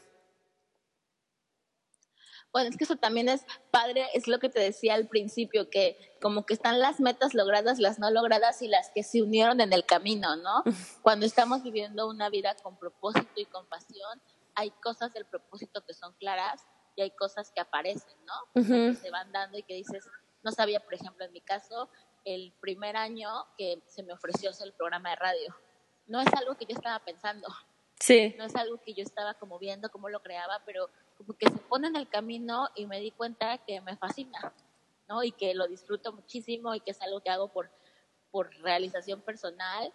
Bueno, 2.52 2.70
es 2.70 2.78
que 2.78 2.84
eso 2.84 2.98
también 2.98 3.30
es 3.30 3.44
padre, 3.72 4.06
es 4.14 4.28
lo 4.28 4.38
que 4.38 4.48
te 4.48 4.60
decía 4.60 4.94
al 4.94 5.08
principio, 5.08 5.72
que 5.72 5.98
como 6.22 6.46
que 6.46 6.54
están 6.54 6.80
las 6.80 7.00
metas 7.00 7.34
logradas, 7.34 7.80
las 7.80 7.98
no 7.98 8.12
logradas 8.12 8.62
y 8.62 8.68
las 8.68 8.92
que 8.92 9.02
se 9.02 9.24
unieron 9.24 9.60
en 9.60 9.74
el 9.74 9.86
camino, 9.86 10.36
¿no? 10.36 10.64
Cuando 11.02 11.26
estamos 11.26 11.64
viviendo 11.64 12.08
una 12.08 12.30
vida 12.30 12.56
con 12.62 12.78
propósito 12.78 13.32
y 13.38 13.46
con 13.46 13.66
pasión, 13.68 14.22
hay 14.54 14.70
cosas 14.70 15.12
del 15.14 15.26
propósito 15.26 15.84
que 15.84 15.96
son 15.96 16.14
claras 16.20 16.62
y 16.96 17.02
hay 17.02 17.12
cosas 17.12 17.52
que 17.52 17.62
aparecen, 17.62 18.18
¿no? 18.26 18.64
Que 18.64 18.94
se 18.96 19.10
van 19.10 19.32
dando 19.32 19.58
y 19.58 19.64
que 19.64 19.76
dices, 19.76 20.08
no 20.44 20.52
sabía, 20.52 20.80
por 20.80 20.94
ejemplo, 20.94 21.26
en 21.26 21.32
mi 21.32 21.42
caso, 21.42 21.90
el 22.26 22.54
primer 22.60 22.96
año 22.96 23.30
que 23.58 23.82
se 23.88 24.04
me 24.04 24.14
ofreció 24.14 24.50
hacer 24.50 24.68
el 24.68 24.74
programa 24.74 25.12
de 25.12 25.16
radio. 25.16 25.56
No 26.08 26.22
es 26.22 26.28
algo 26.34 26.56
que 26.56 26.66
yo 26.66 26.76
estaba 26.76 27.00
pensando. 27.00 27.48
Sí. 28.00 28.36
No 28.38 28.46
es 28.46 28.56
algo 28.56 28.82
que 28.82 28.94
yo 28.94 29.04
estaba 29.04 29.34
como 29.36 29.60
viendo 29.60 29.90
cómo 29.90 30.10
lo 30.10 30.22
creaba, 30.22 30.62
pero 30.66 30.90
como 31.18 31.34
que 31.34 31.50
se 31.50 31.58
pone 31.58 31.88
en 31.88 31.96
el 31.96 32.10
camino 32.10 32.70
y 32.76 32.86
me 32.86 33.00
di 33.00 33.12
cuenta 33.12 33.58
que 33.60 33.80
me 33.82 33.96
fascina, 33.96 34.54
¿no? 35.08 35.24
Y 35.24 35.32
que 35.32 35.54
lo 35.54 35.68
disfruto 35.68 36.12
muchísimo 36.12 36.76
y 36.76 36.82
que 36.82 36.92
es 36.92 37.02
algo 37.02 37.22
que 37.22 37.30
hago 37.30 37.48
por, 37.48 37.70
por 38.32 38.54
realización 38.58 39.22
personal, 39.22 39.94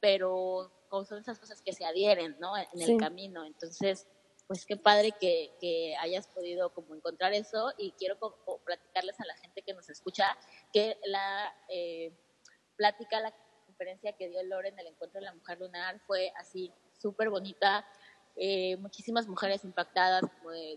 pero 0.00 0.70
son 0.90 1.18
esas 1.18 1.38
cosas 1.38 1.62
que 1.62 1.72
se 1.72 1.84
adhieren, 1.84 2.36
¿no? 2.38 2.56
En 2.56 2.82
el 2.82 2.98
camino. 2.98 3.44
Entonces, 3.44 4.06
pues 4.52 4.66
qué 4.66 4.76
padre 4.76 5.12
que, 5.18 5.50
que, 5.62 5.96
hayas 5.96 6.26
podido 6.26 6.74
como 6.74 6.94
encontrar 6.94 7.32
eso 7.32 7.72
y 7.78 7.92
quiero 7.92 8.18
platicarles 8.66 9.18
a 9.18 9.24
la 9.24 9.34
gente 9.36 9.62
que 9.62 9.72
nos 9.72 9.88
escucha 9.88 10.36
que 10.74 10.98
la 11.06 11.50
eh, 11.70 12.12
plática, 12.76 13.18
la 13.20 13.32
conferencia 13.64 14.12
que 14.12 14.28
dio 14.28 14.42
Lore 14.42 14.68
en 14.68 14.78
el 14.78 14.88
Encuentro 14.88 15.20
de 15.20 15.24
la 15.24 15.34
Mujer 15.34 15.58
Lunar 15.58 15.98
fue 16.06 16.34
así 16.36 16.70
súper 17.00 17.30
bonita, 17.30 17.86
eh, 18.36 18.76
muchísimas 18.76 19.26
mujeres 19.26 19.64
impactadas 19.64 20.20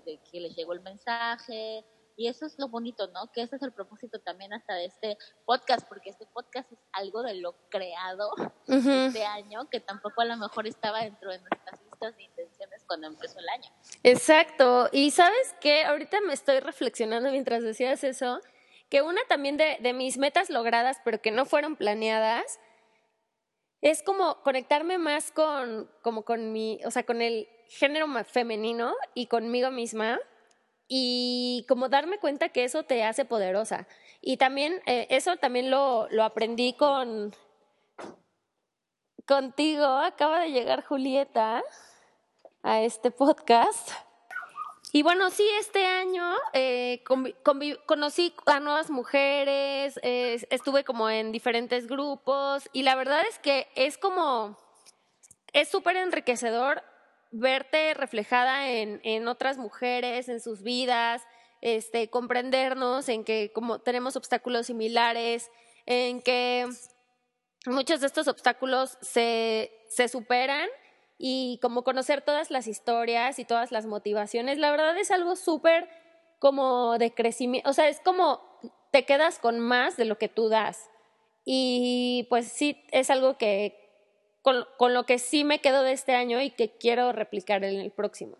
de, 0.06 0.22
que 0.32 0.40
les 0.40 0.56
llegó 0.56 0.72
el 0.72 0.80
mensaje, 0.80 1.84
y 2.16 2.30
eso 2.30 2.46
es 2.46 2.58
lo 2.58 2.70
bonito, 2.70 3.08
¿no? 3.08 3.30
Que 3.34 3.42
ese 3.42 3.58
es 3.58 3.62
el 3.62 3.74
propósito 3.74 4.20
también 4.20 4.54
hasta 4.54 4.74
de 4.76 4.86
este 4.86 5.18
podcast, 5.44 5.86
porque 5.86 6.12
este 6.12 6.26
podcast 6.28 6.72
es 6.72 6.80
algo 6.94 7.24
de 7.24 7.36
lo 7.36 7.56
creado 7.70 8.32
este 8.68 9.26
año, 9.26 9.70
que 9.70 9.82
tampoco 9.82 10.22
a 10.22 10.26
lo 10.26 10.38
mejor 10.38 10.66
estaba 10.66 11.04
dentro 11.04 11.30
de 11.30 11.40
nuestras 11.40 11.82
listas 11.84 12.16
de 12.16 12.24
intenciones 12.24 12.55
cuando 12.88 13.08
empezó 13.08 13.40
el 13.40 13.50
año. 13.50 13.70
Exacto, 14.04 14.90
y 14.92 15.12
sabes 15.12 15.56
qué, 15.62 15.84
ahorita 15.84 16.22
me 16.22 16.34
estoy 16.34 16.60
reflexionando 16.60 17.32
mientras 17.32 17.64
decías 17.64 18.04
eso, 18.04 18.42
que 18.90 19.02
una 19.02 19.22
también 19.28 19.58
de, 19.58 19.78
de 19.80 19.94
mis 19.94 20.18
metas 20.18 20.50
logradas, 20.50 20.98
pero 21.04 21.22
que 21.22 21.32
no 21.32 21.46
fueron 21.46 21.76
planeadas, 21.76 22.60
es 23.82 24.02
como 24.02 24.42
conectarme 24.42 24.98
más 24.98 25.32
con, 25.32 25.90
como 26.02 26.24
con 26.24 26.52
mi, 26.52 26.80
o 26.86 26.92
sea, 26.92 27.04
con 27.04 27.22
el 27.22 27.48
género 27.68 28.08
femenino 28.26 28.96
y 29.14 29.28
conmigo 29.28 29.70
misma 29.70 30.20
y 30.88 31.66
como 31.68 31.90
darme 31.90 32.20
cuenta 32.20 32.50
que 32.50 32.64
eso 32.64 32.84
te 32.84 33.04
hace 33.04 33.26
poderosa. 33.26 33.88
Y 34.22 34.38
también 34.38 34.82
eh, 34.86 35.08
eso 35.10 35.38
también 35.38 35.70
lo, 35.70 36.08
lo 36.10 36.24
aprendí 36.24 36.74
con 36.74 37.34
contigo. 39.28 39.86
Acaba 39.86 40.40
de 40.40 40.52
llegar 40.52 40.84
Julieta 40.84 41.64
a 42.66 42.82
este 42.82 43.12
podcast. 43.12 43.92
Y 44.92 45.04
bueno, 45.04 45.30
sí, 45.30 45.48
este 45.60 45.86
año 45.86 46.34
eh, 46.54 47.04
conocí 47.86 48.34
a 48.48 48.60
nuevas 48.60 48.90
mujeres, 48.90 50.00
estuve 50.02 50.84
como 50.84 51.10
en 51.10 51.32
diferentes 51.32 51.86
grupos 51.86 52.68
y 52.74 52.82
la 52.84 52.96
verdad 52.96 53.22
es 53.30 53.38
que 53.40 53.68
es 53.76 53.98
como, 53.98 54.58
es 55.54 55.70
súper 55.70 55.98
enriquecedor 55.98 56.82
verte 57.32 57.94
reflejada 57.94 58.70
en, 58.70 59.00
en 59.04 59.28
otras 59.28 59.58
mujeres, 59.58 60.28
en 60.28 60.40
sus 60.40 60.64
vidas, 60.64 61.22
este, 61.62 62.10
comprendernos 62.10 63.10
en 63.10 63.24
que 63.26 63.52
como 63.54 63.80
tenemos 63.80 64.16
obstáculos 64.16 64.68
similares, 64.68 65.52
en 65.86 66.22
que 66.22 66.68
muchos 67.68 68.00
de 68.00 68.08
estos 68.08 68.28
obstáculos 68.28 68.98
se, 69.02 69.72
se 69.90 70.08
superan 70.08 70.70
y 71.18 71.60
como 71.62 71.84
conocer 71.84 72.22
todas 72.22 72.52
las 72.52 72.68
historias 72.68 73.40
y 73.40 73.46
todas 73.46 73.72
las 73.72 73.86
motivaciones, 73.86 74.58
la 74.58 74.72
verdad 74.72 74.98
es 74.98 75.12
algo 75.12 75.36
súper 75.36 75.90
como 76.40 76.98
de 76.98 77.14
crecimiento, 77.14 77.70
o 77.70 77.74
sea, 77.74 77.88
es 77.88 78.00
como 78.02 78.42
te 78.92 79.06
quedas 79.06 79.40
con 79.40 79.60
más 79.60 79.98
de 79.98 80.06
lo 80.06 80.18
que 80.18 80.30
tú 80.30 80.50
das. 80.50 80.90
Y 81.44 82.26
pues 82.30 82.48
sí, 82.48 82.84
es 82.92 83.10
algo 83.10 83.38
que 83.38 83.78
con, 84.42 84.66
con 84.78 84.94
lo 84.94 85.06
que 85.06 85.20
sí 85.20 85.44
me 85.44 85.60
quedo 85.60 85.84
de 85.84 85.92
este 85.92 86.16
año 86.16 86.42
y 86.42 86.52
que 86.52 86.78
quiero 86.78 87.12
replicar 87.12 87.64
en 87.64 87.80
el 87.80 87.92
próximo. 87.92 88.38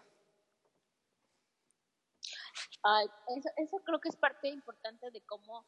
Ay, 2.84 3.08
eso, 3.36 3.50
eso 3.58 3.78
creo 3.84 4.00
que 4.00 4.10
es 4.10 4.16
parte 4.16 4.48
importante 4.48 5.10
de 5.12 5.22
cómo 5.22 5.66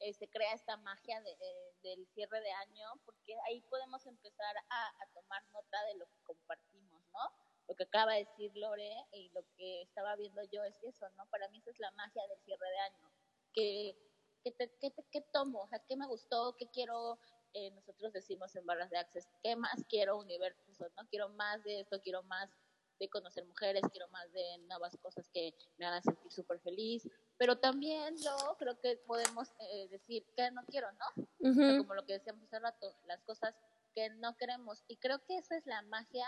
eh, 0.00 0.12
se 0.12 0.28
crea 0.28 0.52
esta 0.52 0.76
magia 0.78 1.20
de, 1.22 1.36
del 1.82 2.06
cierre 2.08 2.40
de 2.40 2.52
año, 2.52 2.88
porque 3.04 3.34
ahí 3.48 3.60
podemos 3.62 4.06
empezar 4.06 4.56
a, 4.68 4.92
tomar 5.14 5.42
nota 5.52 5.84
de 5.86 5.94
lo 5.96 6.06
que 6.06 6.20
compartimos, 6.24 7.02
¿no? 7.12 7.20
Lo 7.68 7.74
que 7.74 7.84
acaba 7.84 8.12
de 8.12 8.24
decir 8.24 8.52
Lore 8.56 8.94
y 9.12 9.30
lo 9.30 9.42
que 9.56 9.82
estaba 9.82 10.14
viendo 10.16 10.42
yo 10.52 10.62
es 10.64 10.82
eso, 10.84 11.08
¿no? 11.16 11.26
Para 11.30 11.48
mí 11.48 11.58
esa 11.58 11.70
es 11.70 11.80
la 11.80 11.90
magia 11.92 12.22
del 12.28 12.38
cierre 12.40 12.68
de 12.68 12.78
año, 12.78 13.12
que, 13.52 13.96
que, 14.44 14.92
que, 15.10 15.20
tomo, 15.32 15.62
o 15.62 15.68
sea, 15.68 15.82
qué 15.86 15.96
me 15.96 16.06
gustó, 16.06 16.54
qué 16.58 16.68
quiero, 16.70 17.18
eh, 17.54 17.70
nosotros 17.72 18.12
decimos 18.12 18.54
en 18.54 18.66
barras 18.66 18.90
de 18.90 18.98
access, 18.98 19.26
qué 19.42 19.56
más 19.56 19.84
quiero 19.88 20.18
universo, 20.18 20.88
¿no? 20.96 21.08
Quiero 21.08 21.30
más 21.30 21.64
de 21.64 21.80
esto, 21.80 22.00
quiero 22.02 22.22
más 22.24 22.50
de 22.98 23.08
conocer 23.08 23.44
mujeres, 23.46 23.82
quiero 23.90 24.08
más 24.08 24.32
de 24.32 24.58
nuevas 24.68 24.96
cosas 24.98 25.28
que 25.32 25.54
me 25.76 25.86
hagan 25.86 26.02
sentir 26.02 26.32
súper 26.32 26.60
feliz, 26.60 27.08
pero 27.38 27.58
también 27.58 28.16
yo 28.16 28.56
creo 28.58 28.78
que 28.80 28.96
podemos 29.06 29.50
eh, 29.60 29.88
decir 29.88 30.24
que 30.36 30.50
no 30.50 30.64
quiero, 30.66 30.88
¿no? 30.92 31.78
como 31.78 31.94
lo 31.94 32.04
que 32.06 32.14
decíamos 32.14 32.44
hace 32.44 32.58
rato, 32.58 32.96
las 33.06 33.22
cosas 33.22 33.54
que 33.94 34.10
no 34.10 34.36
queremos. 34.36 34.82
Y 34.88 34.96
creo 34.96 35.24
que 35.24 35.36
esa 35.38 35.56
es 35.56 35.66
la 35.66 35.82
magia 35.82 36.26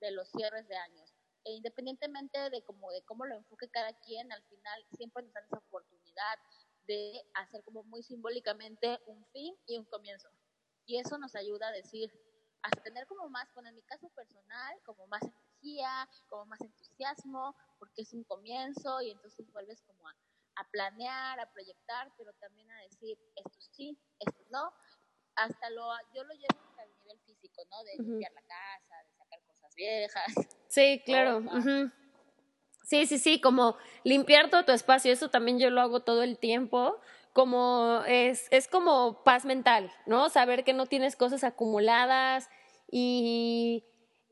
de 0.00 0.10
los 0.10 0.28
cierres 0.30 0.66
de 0.68 0.76
años. 0.76 1.14
E 1.44 1.52
independientemente 1.52 2.50
de 2.50 2.62
cómo, 2.62 2.90
de 2.90 3.02
cómo 3.02 3.24
lo 3.24 3.36
enfoque 3.36 3.68
cada 3.68 3.92
quien, 4.00 4.32
al 4.32 4.42
final 4.44 4.84
siempre 4.96 5.22
nos 5.22 5.32
dan 5.32 5.44
esa 5.44 5.58
oportunidad 5.58 6.38
de 6.86 7.22
hacer 7.34 7.62
como 7.62 7.82
muy 7.84 8.02
simbólicamente 8.02 8.98
un 9.06 9.24
fin 9.26 9.54
y 9.66 9.78
un 9.78 9.84
comienzo. 9.84 10.28
Y 10.86 10.98
eso 10.98 11.18
nos 11.18 11.34
ayuda 11.34 11.68
a 11.68 11.72
decir, 11.72 12.12
a 12.62 12.70
tener 12.70 13.06
como 13.06 13.28
más, 13.28 13.52
bueno, 13.54 13.68
en 13.68 13.76
mi 13.76 13.82
caso 13.82 14.08
personal, 14.10 14.76
como 14.84 15.06
más 15.06 15.22
energía, 15.22 16.08
como 16.28 16.46
más 16.46 16.60
entusiasmo, 16.60 17.54
porque 17.78 18.02
es 18.02 18.12
un 18.12 18.24
comienzo 18.24 19.00
y 19.02 19.10
entonces 19.10 19.50
vuelves 19.52 19.82
como 19.82 20.08
a 20.08 20.14
a 20.56 20.64
planear, 20.70 21.40
a 21.40 21.50
proyectar, 21.52 22.12
pero 22.16 22.32
también 22.34 22.70
a 22.70 22.82
decir 22.82 23.18
esto 23.36 23.60
sí, 23.72 23.98
esto 24.18 24.42
no. 24.50 24.72
Hasta 25.36 25.70
lo, 25.70 25.90
yo 26.14 26.24
lo 26.24 26.34
llevo 26.34 26.60
hasta 26.70 26.84
el 26.84 26.90
nivel 27.02 27.18
físico, 27.26 27.62
¿no? 27.70 27.84
De 27.84 27.96
limpiar 27.98 28.32
la 28.32 28.42
casa, 28.42 28.96
de 29.04 29.16
sacar 29.18 29.40
cosas 29.46 29.74
viejas. 29.74 30.34
Sí, 30.68 31.02
claro. 31.06 31.42
Sí, 32.84 33.06
sí, 33.06 33.18
sí, 33.18 33.40
como 33.40 33.76
limpiar 34.04 34.48
todo 34.48 34.64
tu 34.64 34.72
espacio, 34.72 35.12
eso 35.12 35.28
también 35.28 35.58
yo 35.58 35.70
lo 35.70 35.80
hago 35.80 36.00
todo 36.00 36.22
el 36.22 36.38
tiempo 36.38 37.00
como 37.36 38.02
es, 38.06 38.46
es 38.50 38.66
como 38.66 39.22
paz 39.22 39.44
mental, 39.44 39.92
¿no? 40.06 40.30
Saber 40.30 40.64
que 40.64 40.72
no 40.72 40.86
tienes 40.86 41.16
cosas 41.16 41.44
acumuladas 41.44 42.48
y, 42.90 43.84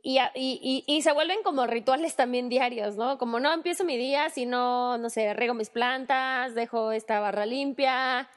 y, 0.06 0.18
y, 0.34 0.84
y, 0.86 1.00
se 1.00 1.12
vuelven 1.12 1.42
como 1.42 1.66
rituales 1.66 2.14
también 2.14 2.50
diarios, 2.50 2.96
¿no? 2.96 3.16
Como 3.16 3.40
no 3.40 3.50
empiezo 3.54 3.84
mi 3.84 3.96
día 3.96 4.28
si 4.28 4.44
no, 4.44 4.98
no 4.98 5.08
sé, 5.08 5.32
rego 5.32 5.54
mis 5.54 5.70
plantas, 5.70 6.54
dejo 6.54 6.92
esta 6.92 7.20
barra 7.20 7.46
limpia, 7.46 8.28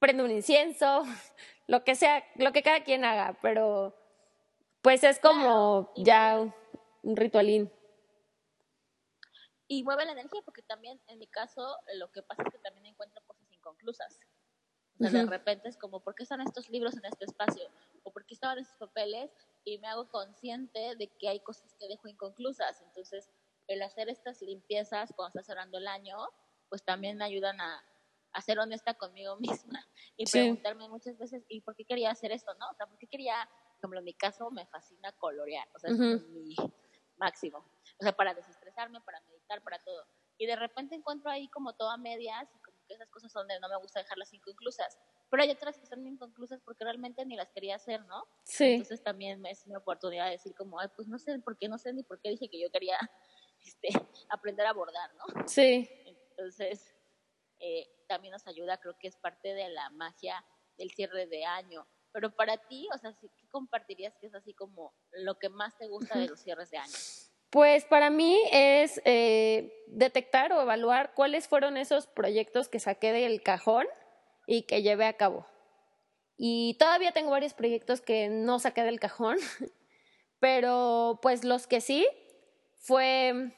prendo 0.00 0.24
un 0.24 0.32
incienso, 0.32 1.04
lo 1.68 1.84
que 1.84 1.94
sea, 1.94 2.24
lo 2.34 2.52
que 2.52 2.64
cada 2.64 2.82
quien 2.82 3.04
haga, 3.04 3.38
pero 3.40 3.94
pues 4.82 5.04
es 5.04 5.20
como 5.20 5.92
ya 5.94 6.40
un 7.02 7.16
ritualín. 7.16 7.72
Y 9.68 9.84
mueve 9.84 10.06
la 10.06 10.12
energía 10.12 10.42
porque 10.44 10.62
también 10.62 11.00
en 11.06 11.20
mi 11.20 11.28
caso 11.28 11.78
lo 11.94 12.10
que 12.10 12.22
pasa 12.22 12.42
es 12.42 12.52
que 12.52 12.58
también 12.58 12.86
encuentro 12.86 13.22
cosas 13.24 13.46
inconclusas. 13.52 14.18
O 14.98 15.08
sea, 15.08 15.22
de 15.22 15.30
repente 15.30 15.68
es 15.68 15.76
como, 15.76 16.00
¿por 16.00 16.16
qué 16.16 16.24
están 16.24 16.40
estos 16.40 16.68
libros 16.68 16.96
en 16.96 17.04
este 17.04 17.26
espacio? 17.26 17.64
¿O 18.02 18.12
por 18.12 18.26
qué 18.26 18.34
estaban 18.34 18.58
estos 18.58 18.76
papeles? 18.76 19.30
Y 19.64 19.78
me 19.78 19.88
hago 19.88 20.08
consciente 20.08 20.96
de 20.96 21.08
que 21.18 21.28
hay 21.28 21.40
cosas 21.40 21.74
que 21.78 21.88
dejo 21.88 22.08
inconclusas. 22.08 22.80
Entonces, 22.82 23.30
el 23.66 23.82
hacer 23.82 24.08
estas 24.08 24.42
limpiezas 24.42 25.12
cuando 25.16 25.28
está 25.28 25.42
cerrando 25.42 25.78
el 25.78 25.86
año, 25.86 26.16
pues 26.68 26.84
también 26.84 27.16
me 27.16 27.24
ayudan 27.24 27.60
a, 27.60 27.82
a 28.32 28.40
ser 28.42 28.58
honesta 28.58 28.94
conmigo 28.94 29.36
misma 29.40 29.86
y 30.16 30.26
preguntarme 30.26 30.88
muchas 30.88 31.16
veces, 31.18 31.44
¿y 31.48 31.60
por 31.62 31.74
qué 31.74 31.84
quería 31.84 32.10
hacer 32.10 32.32
esto? 32.32 32.52
¿No? 32.54 32.68
O 32.70 32.74
sea, 32.74 32.86
¿por 32.86 32.98
qué 32.98 33.06
quería, 33.06 33.48
como 33.80 33.94
en 33.94 34.04
mi 34.04 34.14
caso, 34.14 34.50
me 34.50 34.66
fascina 34.66 35.12
colorear? 35.12 35.68
O 35.74 35.78
sea, 35.78 35.90
es 35.90 35.98
mi 35.98 36.54
máximo. 37.16 37.58
O 37.98 38.02
sea, 38.02 38.12
para 38.12 38.34
desestresarme, 38.34 39.00
para 39.00 39.20
meditar, 39.22 39.62
para 39.62 39.82
todo. 39.82 40.06
Y 40.36 40.46
de 40.46 40.56
repente 40.56 40.94
encuentro 40.94 41.30
ahí 41.30 41.48
como 41.48 41.74
todo 41.74 41.90
a 41.90 41.96
medias 41.96 42.48
y 42.84 42.86
como 42.86 42.86
que 42.86 42.94
esas 42.94 43.08
cosas 43.10 43.32
son 43.32 43.46
de 43.48 43.58
no 43.60 43.68
me 43.68 43.76
gusta 43.76 44.00
dejarlas 44.00 44.32
inconclusas 44.32 44.98
pero 45.34 45.42
hay 45.42 45.50
otras 45.50 45.76
que 45.76 45.82
están 45.82 46.06
inconclusas 46.06 46.60
porque 46.60 46.84
realmente 46.84 47.26
ni 47.26 47.34
las 47.34 47.50
quería 47.50 47.74
hacer, 47.74 48.00
¿no? 48.06 48.24
Sí. 48.44 48.74
Entonces 48.74 49.02
también 49.02 49.44
es 49.46 49.66
una 49.66 49.78
oportunidad 49.78 50.26
de 50.26 50.32
decir 50.32 50.54
como, 50.54 50.78
ay, 50.78 50.86
pues 50.94 51.08
no 51.08 51.18
sé 51.18 51.36
por 51.40 51.58
qué, 51.58 51.68
no 51.68 51.76
sé 51.76 51.92
ni 51.92 52.04
por 52.04 52.20
qué 52.20 52.30
dije 52.30 52.48
que 52.48 52.60
yo 52.60 52.70
quería 52.70 52.96
este, 53.60 53.88
aprender 54.28 54.64
a 54.64 54.72
bordar, 54.72 55.10
¿no? 55.16 55.48
Sí. 55.48 55.90
Entonces, 56.30 56.94
eh, 57.58 57.88
también 58.06 58.30
nos 58.30 58.46
ayuda, 58.46 58.78
creo 58.78 58.96
que 58.96 59.08
es 59.08 59.16
parte 59.16 59.54
de 59.54 59.68
la 59.70 59.90
magia 59.90 60.44
del 60.76 60.92
cierre 60.92 61.26
de 61.26 61.44
año. 61.44 61.84
Pero 62.12 62.30
para 62.36 62.56
ti, 62.56 62.86
o 62.94 62.98
sea, 62.98 63.12
¿qué 63.20 63.48
compartirías 63.48 64.16
que 64.18 64.28
es 64.28 64.34
así 64.36 64.54
como 64.54 64.94
lo 65.10 65.36
que 65.40 65.48
más 65.48 65.76
te 65.76 65.88
gusta 65.88 66.16
de 66.16 66.28
los 66.28 66.38
cierres 66.38 66.70
de 66.70 66.78
año? 66.78 66.94
Pues 67.54 67.84
para 67.84 68.10
mí 68.10 68.36
es 68.50 69.00
eh, 69.04 69.72
detectar 69.86 70.52
o 70.52 70.60
evaluar 70.60 71.14
cuáles 71.14 71.46
fueron 71.46 71.76
esos 71.76 72.08
proyectos 72.08 72.66
que 72.66 72.80
saqué 72.80 73.12
del 73.12 73.44
cajón 73.44 73.86
y 74.48 74.62
que 74.62 74.82
llevé 74.82 75.06
a 75.06 75.16
cabo. 75.16 75.46
Y 76.36 76.74
todavía 76.80 77.12
tengo 77.12 77.30
varios 77.30 77.54
proyectos 77.54 78.00
que 78.00 78.28
no 78.28 78.58
saqué 78.58 78.82
del 78.82 78.98
cajón, 78.98 79.36
pero 80.40 81.20
pues 81.22 81.44
los 81.44 81.68
que 81.68 81.80
sí 81.80 82.04
fue, 82.80 83.52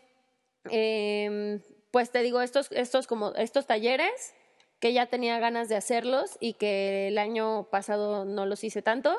em, 0.68 1.62
pues 1.90 2.10
te 2.10 2.20
digo, 2.20 2.42
estos, 2.42 2.70
estos, 2.72 3.06
como, 3.06 3.32
estos 3.36 3.66
talleres 3.66 4.34
que 4.78 4.92
ya 4.92 5.06
tenía 5.06 5.38
ganas 5.38 5.70
de 5.70 5.76
hacerlos 5.76 6.36
y 6.38 6.52
que 6.52 7.08
el 7.08 7.16
año 7.16 7.70
pasado 7.70 8.26
no 8.26 8.44
los 8.44 8.62
hice 8.62 8.82
tanto. 8.82 9.16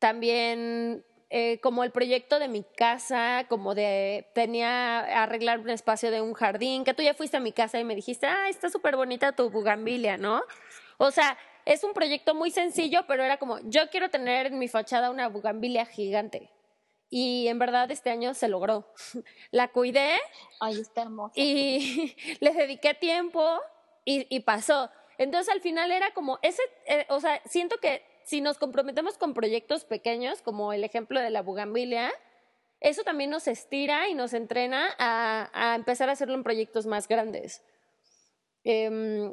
También 0.00 1.04
eh, 1.28 1.58
como 1.60 1.82
el 1.82 1.90
proyecto 1.90 2.38
de 2.38 2.48
mi 2.48 2.62
casa, 2.62 3.46
como 3.48 3.74
de 3.74 4.28
tenía 4.34 5.22
arreglar 5.22 5.58
un 5.58 5.70
espacio 5.70 6.10
de 6.10 6.20
un 6.20 6.34
jardín, 6.34 6.84
que 6.84 6.94
tú 6.94 7.02
ya 7.02 7.14
fuiste 7.14 7.36
a 7.36 7.40
mi 7.40 7.52
casa 7.52 7.80
y 7.80 7.84
me 7.84 7.96
dijiste, 7.96 8.26
ah, 8.26 8.48
está 8.48 8.70
súper 8.70 8.96
bonita 8.96 9.32
tu 9.32 9.50
bugambilia, 9.50 10.16
¿no? 10.16 10.42
O 10.98 11.10
sea, 11.10 11.36
es 11.64 11.82
un 11.82 11.94
proyecto 11.94 12.34
muy 12.34 12.50
sencillo, 12.50 13.06
pero 13.08 13.24
era 13.24 13.38
como, 13.38 13.58
yo 13.64 13.90
quiero 13.90 14.08
tener 14.08 14.46
en 14.46 14.58
mi 14.58 14.68
fachada 14.68 15.10
una 15.10 15.28
bugambilia 15.28 15.84
gigante. 15.84 16.50
Y 17.10 17.48
en 17.48 17.58
verdad 17.58 17.90
este 17.90 18.10
año 18.10 18.34
se 18.34 18.48
logró. 18.48 18.92
La 19.50 19.68
cuidé. 19.68 20.16
Ay, 20.60 20.80
está 20.80 21.02
hermosa. 21.02 21.32
Y 21.36 22.14
le 22.40 22.52
dediqué 22.52 22.94
tiempo 22.94 23.60
y, 24.04 24.26
y 24.34 24.40
pasó. 24.40 24.90
Entonces 25.18 25.52
al 25.52 25.60
final 25.60 25.90
era 25.90 26.12
como 26.12 26.38
ese, 26.42 26.62
eh, 26.86 27.06
o 27.08 27.20
sea, 27.20 27.40
siento 27.46 27.78
que 27.78 28.04
si 28.26 28.40
nos 28.40 28.58
comprometemos 28.58 29.18
con 29.18 29.34
proyectos 29.34 29.84
pequeños, 29.84 30.42
como 30.42 30.72
el 30.72 30.82
ejemplo 30.82 31.20
de 31.20 31.30
la 31.30 31.42
bugambilia, 31.42 32.12
eso 32.80 33.04
también 33.04 33.30
nos 33.30 33.46
estira 33.46 34.08
y 34.08 34.14
nos 34.14 34.34
entrena 34.34 34.88
a, 34.98 35.76
empezar 35.76 36.08
a 36.08 36.12
hacerlo 36.12 36.34
en 36.34 36.42
proyectos 36.42 36.86
más 36.86 37.06
grandes. 37.06 37.62
Em, 38.64 39.32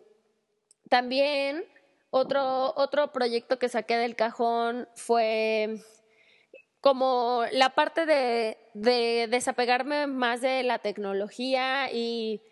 también 0.90 1.66
otro, 2.12 2.72
otro 2.76 3.12
proyecto 3.12 3.58
que 3.58 3.68
saqué 3.68 3.98
del 3.98 4.16
cajón 4.16 4.88
fue 4.94 5.80
como 6.80 7.46
la 7.52 7.72
parte 7.72 8.06
de, 8.06 8.60
de 8.76 9.28
desapegarme 9.28 10.06
más 10.06 10.42
de 10.42 10.62
la 10.62 10.78
tecnología 10.78 11.92
y 11.92 12.44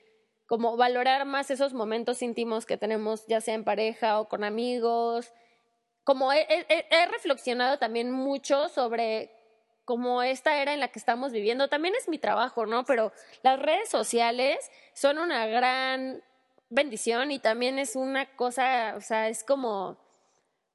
como 0.47 0.75
valorar 0.75 1.25
más 1.25 1.51
esos 1.51 1.73
momentos 1.73 2.23
íntimos 2.23 2.65
que 2.65 2.77
tenemos, 2.77 3.27
ya 3.27 3.41
sea 3.41 3.53
en 3.53 3.63
pareja 3.63 4.19
o 4.19 4.27
con 4.27 4.43
amigos, 4.43 5.31
como 6.03 6.33
he, 6.33 6.45
reflexionado 7.11 7.77
también 7.77 8.11
mucho 8.11 8.69
sobre 8.69 9.31
como 9.85 10.23
esta 10.23 10.61
era 10.61 10.73
en 10.73 10.79
la 10.79 10.87
que 10.89 10.99
estamos 10.99 11.31
viviendo, 11.31 11.67
también 11.67 11.95
es 11.95 12.07
mi 12.07 12.17
trabajo, 12.17 12.65
¿no? 12.65 12.85
Pero 12.85 13.11
las 13.43 13.59
redes 13.59 13.89
sociales 13.89 14.57
son 14.93 15.17
una 15.17 15.47
gran 15.47 16.23
bendición 16.69 17.31
y 17.31 17.39
también 17.39 17.77
es 17.77 17.95
una 17.95 18.35
cosa, 18.35 18.93
o 18.95 19.01
sea, 19.01 19.27
es 19.27 19.43
como, 19.43 19.97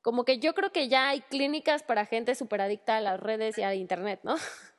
como 0.03 0.25
que 0.25 0.39
yo 0.39 0.55
creo 0.55 0.71
que 0.71 0.89
ya 0.89 1.09
hay 1.09 1.23
clínicas 1.23 1.83
para 1.83 2.05
gente 2.05 2.35
súper 2.35 2.61
adicta 2.61 2.97
a 2.97 3.01
las 3.01 3.19
redes 3.19 3.57
y 3.59 3.63
a 3.63 3.75
internet, 3.75 4.21
¿no? 4.23 4.37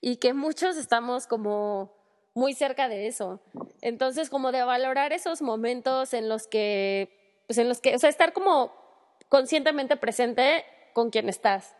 Y 0.00 0.18
que 0.18 0.32
muchos 0.32 0.76
estamos 0.76 1.26
como 1.26 1.92
muy 2.34 2.54
cerca 2.54 2.88
de 2.88 3.08
eso. 3.08 3.40
Entonces, 3.80 4.30
como 4.30 4.52
de 4.52 4.62
valorar 4.62 5.12
esos 5.12 5.42
momentos 5.42 6.14
en 6.14 6.28
los 6.28 6.46
que, 6.46 7.42
pues 7.48 7.58
en 7.58 7.68
los 7.68 7.80
que, 7.80 7.96
o 7.96 7.98
sea, 7.98 8.08
estar 8.08 8.32
como 8.32 8.72
conscientemente 9.28 9.96
presente 9.96 10.64
con 10.94 11.10
quien 11.10 11.28
estás. 11.28 11.74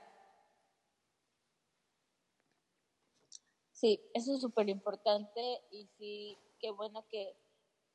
Sí, 3.72 4.00
eso 4.12 4.34
es 4.34 4.40
súper 4.40 4.68
importante 4.68 5.62
y 5.70 5.86
sí, 5.98 6.36
qué 6.58 6.72
bueno 6.72 7.06
que, 7.08 7.36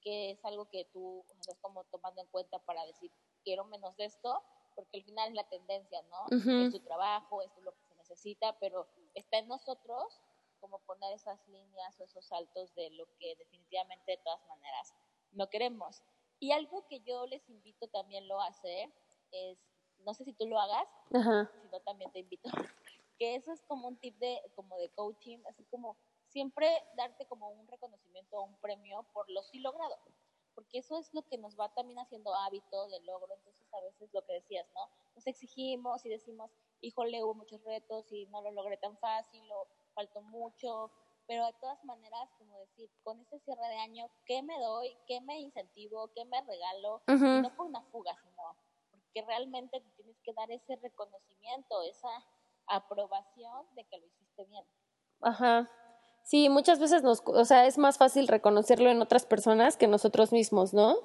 que, 0.02 0.32
es 0.32 0.46
algo 0.46 0.70
que 0.70 0.86
tú 0.94 1.26
estás 1.30 1.58
como 1.60 1.84
tomando 1.86 2.22
en 2.22 2.28
cuenta 2.28 2.58
para 2.60 2.86
decir, 2.86 3.12
quiero 3.44 3.66
menos 3.66 3.96
de 3.98 4.06
esto, 4.06 4.42
porque 4.76 4.98
al 4.98 5.04
final 5.04 5.30
es 5.30 5.36
la 5.36 5.50
tendencia, 5.50 6.02
¿no? 6.04 6.64
Es 6.64 6.72
tu 6.72 6.80
trabajo, 6.80 7.42
esto 7.42 7.60
es 7.60 7.66
lo 7.66 7.74
que 7.74 7.84
se 7.84 7.96
necesita, 7.96 8.58
pero 8.60 8.88
está 9.14 9.40
en 9.40 9.50
nosotros 9.50 10.22
como 10.62 10.80
poner 10.80 11.14
esas 11.14 11.46
líneas 11.50 12.00
o 12.00 12.06
esos 12.06 12.26
saltos 12.26 12.74
de 12.76 12.90
lo 12.92 13.06
que 13.20 13.36
definitivamente 13.36 14.14
de 14.14 14.18
todas 14.24 14.40
maneras 14.48 14.94
no 15.34 15.50
queremos. 15.50 16.02
Y 16.40 16.54
algo 16.54 16.88
que 16.88 17.02
yo 17.02 17.26
les 17.26 17.48
invito 17.50 17.90
también 17.90 18.30
lo 18.30 18.40
a 18.40 18.48
hacer 18.48 18.90
es, 19.34 19.58
no 20.00 20.14
sé 20.14 20.24
si 20.24 20.34
tú 20.34 20.48
lo 20.48 20.60
hagas, 20.60 20.88
si 21.10 21.68
no 21.72 21.80
también 21.86 22.12
te 22.12 22.20
invito, 22.20 22.44
que 23.18 23.36
eso 23.36 23.52
es 23.52 23.62
como 23.64 23.88
un 23.88 23.98
tip 23.98 24.18
de, 24.20 24.40
como 24.56 24.78
de 24.78 24.90
coaching, 24.90 25.40
así 25.50 25.64
como 25.66 25.98
siempre 26.28 26.68
darte 26.96 27.26
como 27.28 27.50
un 27.50 27.68
reconocimiento 27.68 28.38
o 28.38 28.44
un 28.44 28.58
premio 28.58 29.06
por 29.14 29.30
lo 29.30 29.44
sí 29.44 29.60
logrado, 29.60 29.98
porque 30.56 30.80
eso 30.80 30.98
es 30.98 31.14
lo 31.14 31.22
que 31.24 31.38
nos 31.38 31.60
va 31.60 31.74
también 31.74 32.00
haciendo 32.00 32.34
hábito 32.34 32.88
de 32.88 33.00
logro, 33.02 33.34
entonces 33.34 33.74
a 33.74 33.82
veces 33.82 34.10
lo 34.14 34.24
que 34.26 34.34
decías, 34.34 34.68
¿no? 34.74 34.90
Nos 35.16 35.28
exigimos 35.28 36.06
y 36.06 36.10
decimos, 36.10 36.52
híjole, 36.82 37.24
hubo 37.24 37.34
muchos 37.36 37.64
retos 37.64 38.12
y 38.12 38.26
no 38.28 38.42
lo 38.42 38.52
logré 38.52 38.78
tan 38.78 38.98
fácil 38.98 39.44
o 39.52 39.68
faltó 39.94 40.22
mucho, 40.22 40.92
pero 41.28 41.46
de 41.46 41.54
todas 41.54 41.84
maneras, 41.86 42.30
como 42.38 42.60
decir, 42.60 42.90
con 43.04 43.20
este 43.22 43.40
cierre 43.40 43.68
de 43.68 43.78
año, 43.78 44.10
¿qué 44.26 44.42
me 44.44 44.60
doy? 44.60 44.98
¿Qué 45.08 45.22
me 45.22 45.40
incentivo? 45.40 46.12
¿Qué 46.14 46.26
me 46.26 46.42
regalo? 46.42 47.02
y 47.08 47.42
no 47.42 47.56
por 47.56 47.68
una 47.68 47.82
fuga, 47.84 48.16
sino 48.22 48.58
que 49.14 49.22
realmente 49.22 49.82
tienes 49.96 50.18
que 50.24 50.34
dar 50.34 50.50
ese 50.52 50.76
reconocimiento, 50.78 51.82
esa 51.84 52.10
aprobación 52.68 53.66
de 53.76 53.84
que 53.86 53.98
lo 53.98 54.06
hiciste 54.06 54.46
bien. 54.46 54.66
Ajá. 55.22 55.70
Sí, 56.24 56.50
muchas 56.50 56.80
veces 56.80 57.04
nos, 57.04 57.22
o 57.26 57.46
sea, 57.46 57.66
es 57.68 57.78
más 57.78 57.98
fácil 57.98 58.28
reconocerlo 58.28 58.90
en 58.90 59.02
otras 59.02 59.26
personas 59.26 59.76
que 59.76 59.88
nosotros 59.88 60.32
mismos, 60.32 60.74
¿no? 60.74 60.96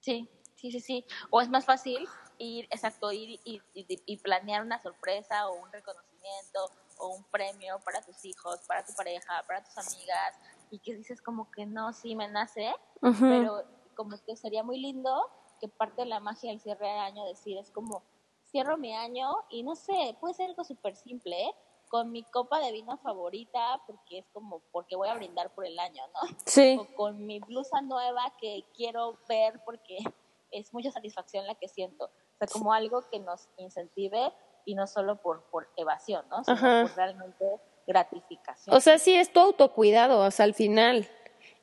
Sí, 0.00 0.28
sí, 0.56 0.70
sí, 0.70 0.80
sí. 0.80 1.06
O 1.30 1.40
es 1.40 1.48
más 1.48 1.64
fácil 1.64 2.06
ir, 2.38 2.66
exacto, 2.70 3.10
ir 3.12 3.40
y, 3.44 3.62
y, 3.74 4.16
planear 4.18 4.62
una 4.62 4.80
sorpresa 4.80 5.48
o 5.48 5.62
un 5.62 5.72
reconocimiento 5.72 6.70
o 6.98 7.08
un 7.08 7.24
premio 7.24 7.78
para 7.84 8.02
tus 8.02 8.22
hijos, 8.24 8.60
para 8.66 8.84
tu 8.84 8.92
pareja, 8.94 9.42
para 9.46 9.64
tus 9.64 9.76
amigas, 9.78 10.38
y 10.70 10.78
que 10.78 10.94
dices 10.94 11.22
como 11.22 11.50
que 11.50 11.64
no, 11.64 11.92
sí 11.92 12.14
me 12.14 12.28
nace, 12.28 12.72
pero 13.00 13.64
como 13.94 14.16
que 14.24 14.36
sería 14.36 14.62
muy 14.62 14.78
lindo 14.78 15.30
que 15.60 15.68
parte 15.68 16.02
de 16.02 16.08
la 16.08 16.20
magia 16.20 16.50
del 16.50 16.60
cierre 16.60 16.86
de 16.86 16.98
año, 16.98 17.24
decir, 17.26 17.58
es 17.58 17.70
como, 17.70 18.02
cierro 18.50 18.76
mi 18.76 18.94
año 18.94 19.30
y 19.48 19.62
no 19.62 19.76
sé, 19.76 20.16
puede 20.20 20.34
ser 20.34 20.50
algo 20.50 20.64
súper 20.64 20.96
simple, 20.96 21.40
¿eh? 21.44 21.54
con 21.90 22.12
mi 22.12 22.22
copa 22.22 22.60
de 22.60 22.70
vino 22.70 22.96
favorita, 22.98 23.82
porque 23.86 24.18
es 24.18 24.26
como, 24.32 24.62
porque 24.70 24.94
voy 24.94 25.08
a 25.08 25.14
brindar 25.14 25.52
por 25.52 25.66
el 25.66 25.76
año, 25.76 26.02
¿no? 26.14 26.36
Sí. 26.46 26.78
O 26.80 26.94
con 26.94 27.26
mi 27.26 27.40
blusa 27.40 27.80
nueva 27.80 28.32
que 28.40 28.64
quiero 28.76 29.18
ver 29.28 29.60
porque 29.64 29.98
es 30.52 30.72
mucha 30.72 30.92
satisfacción 30.92 31.46
la 31.48 31.56
que 31.56 31.66
siento. 31.66 32.04
O 32.04 32.38
sea, 32.38 32.46
como 32.46 32.72
algo 32.72 33.02
que 33.10 33.18
nos 33.18 33.48
incentive 33.56 34.32
y 34.64 34.76
no 34.76 34.86
solo 34.86 35.20
por, 35.20 35.42
por 35.50 35.68
evasión, 35.76 36.24
¿no? 36.30 36.44
Sino 36.44 36.58
por 36.58 36.96
realmente 36.96 37.44
gratificación. 37.88 38.74
O 38.74 38.80
sea, 38.80 38.98
sí 38.98 39.16
es 39.16 39.32
tu 39.32 39.40
autocuidado, 39.40 40.24
o 40.24 40.30
sea, 40.30 40.44
al 40.44 40.54
final. 40.54 41.08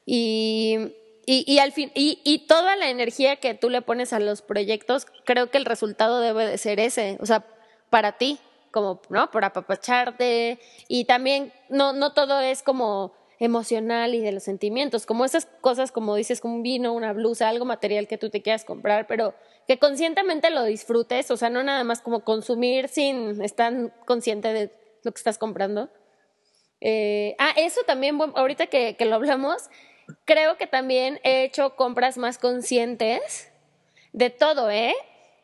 Y 0.05 0.93
y, 1.29 1.43
y, 1.45 1.59
al 1.59 1.73
fin, 1.73 1.91
y, 1.93 2.21
y, 2.23 2.47
toda 2.47 2.77
la 2.77 2.89
energía 2.89 3.35
que 3.35 3.53
tú 3.53 3.69
le 3.69 3.81
pones 3.81 4.13
a 4.13 4.19
los 4.19 4.41
proyectos, 4.41 5.05
creo 5.25 5.51
que 5.51 5.57
el 5.57 5.65
resultado 5.65 6.21
debe 6.21 6.45
de 6.45 6.57
ser 6.57 6.79
ese, 6.79 7.17
o 7.19 7.25
sea, 7.25 7.45
para 7.89 8.13
ti, 8.13 8.39
como, 8.71 9.01
¿no? 9.09 9.29
Por 9.29 9.43
apapacharte. 9.43 10.57
Y 10.87 11.03
también, 11.03 11.51
no, 11.67 11.91
no 11.91 12.13
todo 12.13 12.39
es 12.39 12.63
como 12.63 13.11
emocional 13.39 14.15
y 14.15 14.21
de 14.21 14.31
los 14.31 14.43
sentimientos, 14.43 15.05
como 15.05 15.25
esas 15.25 15.47
cosas, 15.59 15.91
como 15.91 16.15
dices, 16.15 16.39
como 16.39 16.55
un 16.55 16.63
vino, 16.63 16.93
una 16.93 17.11
blusa, 17.11 17.49
algo 17.49 17.65
material 17.65 18.07
que 18.07 18.17
tú 18.17 18.29
te 18.29 18.41
quieras 18.41 18.63
comprar, 18.63 19.05
pero 19.05 19.35
que 19.67 19.77
conscientemente 19.79 20.49
lo 20.49 20.63
disfrutes, 20.63 21.29
o 21.29 21.35
sea, 21.35 21.49
no 21.49 21.61
nada 21.61 21.83
más 21.83 21.99
como 21.99 22.21
consumir 22.21 22.87
sin 22.87 23.41
estar 23.43 23.93
consciente 24.05 24.53
de 24.53 24.71
lo 25.03 25.11
que 25.11 25.17
estás 25.17 25.37
comprando. 25.37 25.89
Eh, 26.79 27.35
ah, 27.37 27.53
eso 27.57 27.81
también, 27.85 28.17
ahorita 28.35 28.67
que, 28.67 28.95
que 28.95 29.05
lo 29.05 29.15
hablamos, 29.15 29.69
creo 30.25 30.57
que 30.57 30.67
también 30.67 31.19
he 31.23 31.43
hecho 31.43 31.75
compras 31.75 32.17
más 32.17 32.37
conscientes 32.37 33.51
de 34.13 34.29
todo, 34.29 34.69
¿eh? 34.69 34.95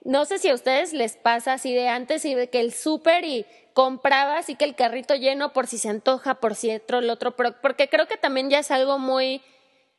No 0.04 0.26
sé 0.26 0.40
si 0.40 0.50
a 0.50 0.54
ustedes 0.54 0.94
les 0.94 1.16
pasa 1.16 1.54
así 1.54 1.74
de 1.74 1.88
antes 1.88 2.26
y 2.26 2.36
de 2.36 2.50
que 2.50 2.60
el 2.60 2.74
súper 2.74 3.24
y 3.24 3.46
compraba 3.74 4.38
así 4.38 4.56
que 4.56 4.66
el 4.66 4.76
carrito 4.76 5.16
lleno 5.16 5.54
por 5.54 5.68
si 5.68 5.78
se 5.78 5.90
antoja, 5.90 6.36
por 6.36 6.56
si 6.56 6.72
otro, 6.72 7.00
el 7.00 7.10
otro, 7.10 7.36
porque 7.36 7.90
creo 7.90 8.08
que 8.08 8.18
también 8.18 8.50
ya 8.50 8.60
es 8.60 8.72
algo 8.72 9.00
muy 9.00 9.42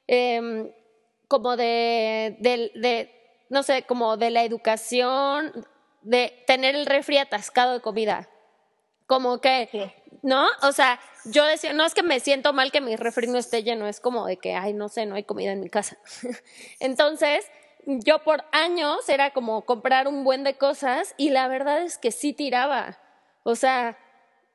em, 0.07 0.71
como 1.29 1.57
de, 1.57 2.37
de, 2.39 3.11
no 3.49 3.63
sé, 3.63 3.83
como 3.85 4.17
de 4.17 4.31
la 4.31 4.45
educación, 4.45 5.67
de 6.03 6.45
tener 6.47 6.75
el 6.75 6.87
refri 6.87 7.19
atascado 7.19 7.73
de 7.73 7.81
comida. 7.81 8.29
Como 9.07 9.41
que 9.41 9.69
¿no? 10.23 10.47
O 10.63 10.73
sea, 10.73 10.99
yo 11.25 11.45
decía, 11.45 11.73
no 11.73 11.85
es 11.85 11.95
que 11.95 12.03
me 12.03 12.21
siento 12.21 12.53
mal 12.53 12.73
que 12.73 12.81
mi 12.81 12.97
refri 12.97 13.27
no 13.27 13.39
esté 13.39 13.63
lleno, 13.63 13.87
es 13.87 14.01
como 14.01 14.27
de 14.27 14.37
que, 14.37 14.55
ay, 14.55 14.73
no 14.73 14.89
sé, 14.89 15.07
no 15.07 15.15
hay 15.15 15.25
comida 15.25 15.53
en 15.53 15.61
mi 15.61 15.71
casa. 15.71 15.97
Entonces, 16.81 17.47
yo 17.87 18.21
por 18.21 18.45
años 18.53 19.09
era 19.09 19.31
como 19.31 19.63
comprar 19.63 20.09
un 20.09 20.25
buen 20.25 20.45
de 20.45 20.55
cosas 20.55 21.15
y 21.17 21.31
la 21.31 21.49
verdad 21.49 21.83
es 21.83 21.99
que 21.99 22.11
sí 22.11 22.33
tiraba. 22.33 22.99
O 23.43 23.57
sea, 23.57 23.99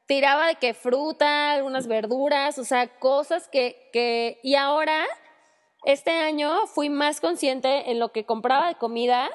tiraba 0.05 0.47
de 0.47 0.55
que 0.55 0.73
fruta, 0.73 1.51
algunas 1.51 1.87
verduras, 1.87 2.57
o 2.57 2.63
sea, 2.63 2.87
cosas 2.87 3.47
que, 3.47 3.89
que, 3.93 4.39
y 4.41 4.55
ahora, 4.55 5.05
este 5.85 6.11
año 6.11 6.67
fui 6.67 6.89
más 6.89 7.21
consciente 7.21 7.91
en 7.91 7.99
lo 7.99 8.11
que 8.11 8.25
compraba 8.25 8.67
de 8.67 8.75
comida. 8.75 9.29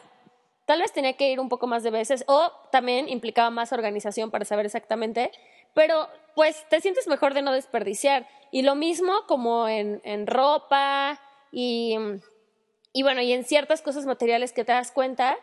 Tal 0.66 0.80
vez 0.80 0.92
tenía 0.92 1.14
que 1.14 1.30
ir 1.30 1.40
un 1.40 1.48
poco 1.48 1.66
más 1.66 1.82
de 1.82 1.90
veces 1.90 2.24
o 2.26 2.50
también 2.72 3.08
implicaba 3.08 3.50
más 3.50 3.72
organización 3.72 4.30
para 4.30 4.44
saber 4.44 4.66
exactamente, 4.66 5.30
pero 5.74 6.08
pues 6.34 6.66
te 6.68 6.80
sientes 6.80 7.06
mejor 7.06 7.34
de 7.34 7.42
no 7.42 7.52
desperdiciar. 7.52 8.26
Y 8.50 8.62
lo 8.62 8.74
mismo 8.74 9.12
como 9.26 9.68
en, 9.68 10.26
ropa 10.26 11.20
y 11.52 11.96
bueno, 13.02 13.20
y 13.20 13.32
en 13.32 13.44
ciertas 13.44 13.82
cosas 13.82 14.06
materiales 14.06 14.52
que 14.52 14.64
te 14.64 14.72
das 14.72 14.92
cuenta 14.92 15.36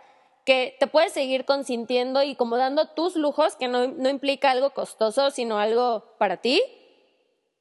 que 0.46 0.76
te 0.80 0.88
puedes 0.88 1.14
seguir 1.14 1.46
consintiendo 1.46 2.24
y 2.24 2.36
como 2.36 2.58
dando 2.58 2.90
tus 2.90 3.16
lujos, 3.16 3.56
que 3.56 3.68
no, 3.68 3.88
no 3.88 4.10
implica 4.10 4.52
algo 4.52 4.72
costoso, 4.72 5.30
sino 5.32 5.60
algo 5.60 6.16
para 6.18 6.38
ti, 6.38 6.62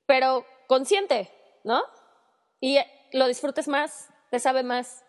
pero 0.07 0.45
consciente, 0.67 1.31
¿no? 1.65 1.83
Y 2.61 2.79
lo 3.13 3.27
disfrutes 3.27 3.69
más, 3.69 4.09
te 4.31 4.39
sabe 4.39 4.63
más. 4.63 5.05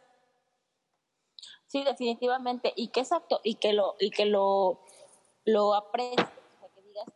Sí, 1.68 1.84
definitivamente. 1.84 2.74
Y 2.76 2.90
que 2.90 3.02
exacto, 3.02 3.40
y 3.44 3.56
que 3.56 3.72
lo, 3.74 3.96
y 4.00 4.12
que 4.12 4.26
lo, 4.26 4.82
lo 5.46 5.74
aprecies, 5.74 6.28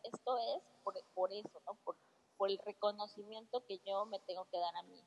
esto 0.04 0.38
es 0.38 0.63
por, 0.84 0.95
por 1.13 1.32
eso. 1.34 1.62
Por, 1.84 1.95
por 2.38 2.50
el 2.50 2.58
reconocimiento 2.60 3.65
que 3.65 3.80
yo 3.86 4.06
me 4.06 4.19
tengo 4.19 4.45
que 4.45 4.60
dar 4.60 4.76
a 4.76 4.84
mí. 4.84 5.02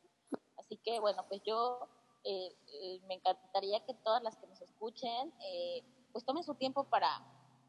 Así 0.57 0.77
que, 0.79 1.01
bueno, 1.01 1.25
pues 1.29 1.43
yo 1.45 1.88
eh, 2.25 2.55
eh, 2.67 3.01
me 3.07 3.14
encantaría 3.14 3.85
que 3.85 3.95
todas 3.95 4.23
las 4.23 4.37
que 4.37 4.47
nos 4.47 4.61
escuchen, 4.61 5.33
eh, 5.41 5.83
pues 6.12 6.25
tomen 6.25 6.45
su 6.45 6.55
tiempo 6.55 6.85
para, 6.85 7.23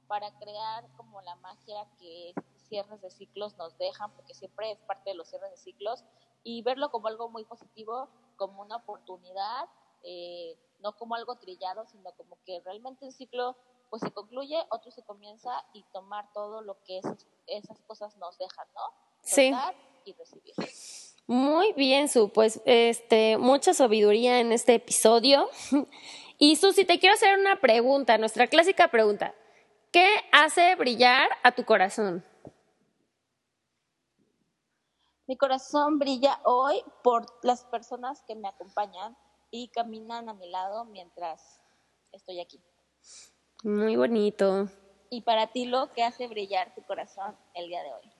para 0.07 0.31
crear 0.39 0.87
como 0.97 1.21
la 1.21 1.35
magia 1.37 1.87
que 1.99 2.33
cierres 2.67 3.01
de 3.01 3.09
ciclos 3.09 3.55
nos 3.57 3.77
dejan, 3.77 4.11
porque 4.15 4.33
siempre 4.33 4.71
es 4.71 4.79
parte 4.81 5.11
de 5.11 5.15
los 5.15 5.29
cierres 5.29 5.51
de 5.51 5.57
ciclos, 5.57 6.03
y 6.43 6.61
verlo 6.63 6.89
como 6.91 7.07
algo 7.07 7.29
muy 7.29 7.45
positivo, 7.45 8.09
como 8.37 8.61
una 8.61 8.77
oportunidad, 8.77 9.65
no 10.79 10.95
como 10.95 11.15
algo 11.15 11.35
trillado, 11.37 11.85
sino 11.87 12.11
como 12.13 12.37
que 12.45 12.61
realmente 12.61 13.05
el 13.05 13.11
ciclo 13.11 13.57
pues 13.89 14.01
se 14.01 14.11
concluye, 14.11 14.57
otro 14.69 14.91
se 14.91 15.03
comienza 15.03 15.51
y 15.73 15.83
tomar 15.91 16.31
todo 16.33 16.61
lo 16.61 16.81
que 16.83 17.01
esas 17.47 17.81
cosas 17.81 18.15
nos 18.17 18.37
dejan, 18.37 18.67
¿no? 18.73 18.81
sí. 19.23 19.51
y 20.05 20.13
recibir. 20.13 20.53
Muy 21.27 21.73
bien, 21.73 22.09
Su, 22.09 22.29
pues 22.29 22.61
este, 22.65 23.37
mucha 23.37 23.73
sabiduría 23.73 24.39
en 24.39 24.51
este 24.51 24.75
episodio. 24.75 25.49
Y 26.41 26.55
Susi, 26.55 26.85
te 26.85 26.99
quiero 26.99 27.15
hacer 27.15 27.37
una 27.37 27.59
pregunta, 27.59 28.17
nuestra 28.17 28.47
clásica 28.47 28.87
pregunta. 28.87 29.35
¿Qué 29.91 30.07
hace 30.31 30.73
brillar 30.75 31.29
a 31.43 31.51
tu 31.51 31.65
corazón? 31.65 32.23
Mi 35.27 35.35
corazón 35.35 35.99
brilla 35.99 36.39
hoy 36.45 36.81
por 37.03 37.25
las 37.43 37.65
personas 37.65 38.23
que 38.25 38.35
me 38.35 38.47
acompañan 38.47 39.17
y 39.51 39.67
caminan 39.67 40.29
a 40.29 40.33
mi 40.33 40.49
lado 40.49 40.85
mientras 40.85 41.59
estoy 42.13 42.39
aquí. 42.39 42.61
Muy 43.63 43.95
bonito. 43.95 44.69
¿Y 45.09 45.21
para 45.21 45.47
ti 45.47 45.65
lo 45.65 45.91
que 45.93 46.03
hace 46.03 46.27
brillar 46.27 46.73
tu 46.75 46.83
corazón 46.83 47.35
el 47.53 47.67
día 47.67 47.83
de 47.83 47.93
hoy? 47.93 48.11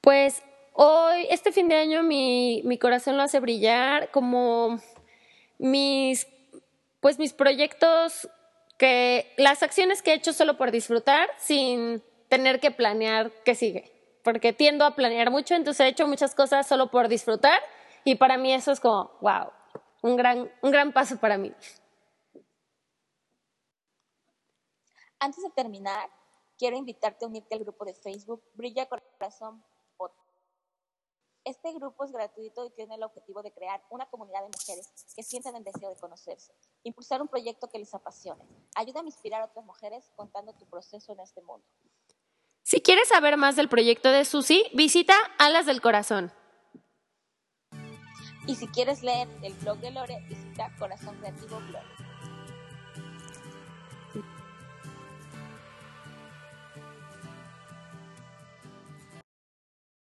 Pues 0.00 0.42
Hoy, 0.74 1.26
este 1.28 1.52
fin 1.52 1.68
de 1.68 1.76
año, 1.76 2.02
mi, 2.02 2.62
mi 2.64 2.78
corazón 2.78 3.16
lo 3.16 3.22
hace 3.22 3.40
brillar 3.40 4.10
como 4.10 4.80
mis, 5.58 6.26
pues 7.00 7.18
mis 7.18 7.34
proyectos 7.34 8.28
que, 8.78 9.32
las 9.36 9.62
acciones 9.62 10.00
que 10.00 10.12
he 10.12 10.14
hecho 10.14 10.32
solo 10.32 10.56
por 10.56 10.70
disfrutar 10.70 11.28
sin 11.36 12.02
tener 12.28 12.58
que 12.58 12.70
planear 12.70 13.30
qué 13.44 13.54
sigue. 13.54 13.92
Porque 14.24 14.54
tiendo 14.54 14.86
a 14.86 14.94
planear 14.94 15.30
mucho, 15.30 15.54
entonces 15.54 15.84
he 15.84 15.88
hecho 15.90 16.06
muchas 16.06 16.34
cosas 16.34 16.66
solo 16.66 16.90
por 16.90 17.08
disfrutar 17.08 17.60
y 18.04 18.14
para 18.14 18.38
mí 18.38 18.54
eso 18.54 18.72
es 18.72 18.80
como, 18.80 19.10
wow, 19.20 19.50
un 20.00 20.16
gran, 20.16 20.50
un 20.62 20.70
gran 20.70 20.92
paso 20.92 21.18
para 21.18 21.36
mí. 21.36 21.52
Antes 25.22 25.44
de 25.44 25.50
terminar, 25.50 26.10
quiero 26.58 26.76
invitarte 26.76 27.24
a 27.24 27.28
unirte 27.28 27.54
al 27.54 27.60
grupo 27.60 27.84
de 27.84 27.94
Facebook 27.94 28.42
Brilla 28.54 28.86
Corazón 28.86 29.62
este 31.44 31.72
grupo 31.72 32.04
es 32.04 32.12
gratuito 32.12 32.64
y 32.64 32.70
tiene 32.70 32.94
el 32.94 33.02
objetivo 33.02 33.42
de 33.42 33.50
crear 33.52 33.82
una 33.90 34.06
comunidad 34.06 34.42
de 34.42 34.50
mujeres 34.56 34.88
que 35.16 35.24
sienten 35.24 35.56
el 35.56 35.64
deseo 35.64 35.90
de 35.90 35.96
conocerse, 35.96 36.54
impulsar 36.84 37.20
un 37.20 37.26
proyecto 37.26 37.68
que 37.68 37.80
les 37.80 37.92
apasione. 37.92 38.44
Ayuda 38.76 39.00
a 39.00 39.04
inspirar 39.04 39.42
a 39.42 39.46
otras 39.46 39.64
mujeres 39.64 40.04
contando 40.14 40.52
tu 40.52 40.66
proceso 40.66 41.12
en 41.12 41.18
este 41.18 41.42
mundo. 41.42 41.66
Si 42.62 42.80
quieres 42.80 43.08
saber 43.08 43.36
más 43.36 43.56
del 43.56 43.68
proyecto 43.68 44.12
de 44.12 44.24
Susi, 44.24 44.64
visita 44.72 45.14
Alas 45.38 45.66
del 45.66 45.80
Corazón. 45.80 46.32
Y 48.46 48.54
si 48.54 48.68
quieres 48.68 49.02
leer 49.02 49.28
el 49.42 49.54
blog 49.54 49.78
de 49.78 49.90
Lore, 49.90 50.20
visita 50.28 50.70
Corazón 50.78 51.16
Creativo 51.18 51.58
Blog. 51.58 52.01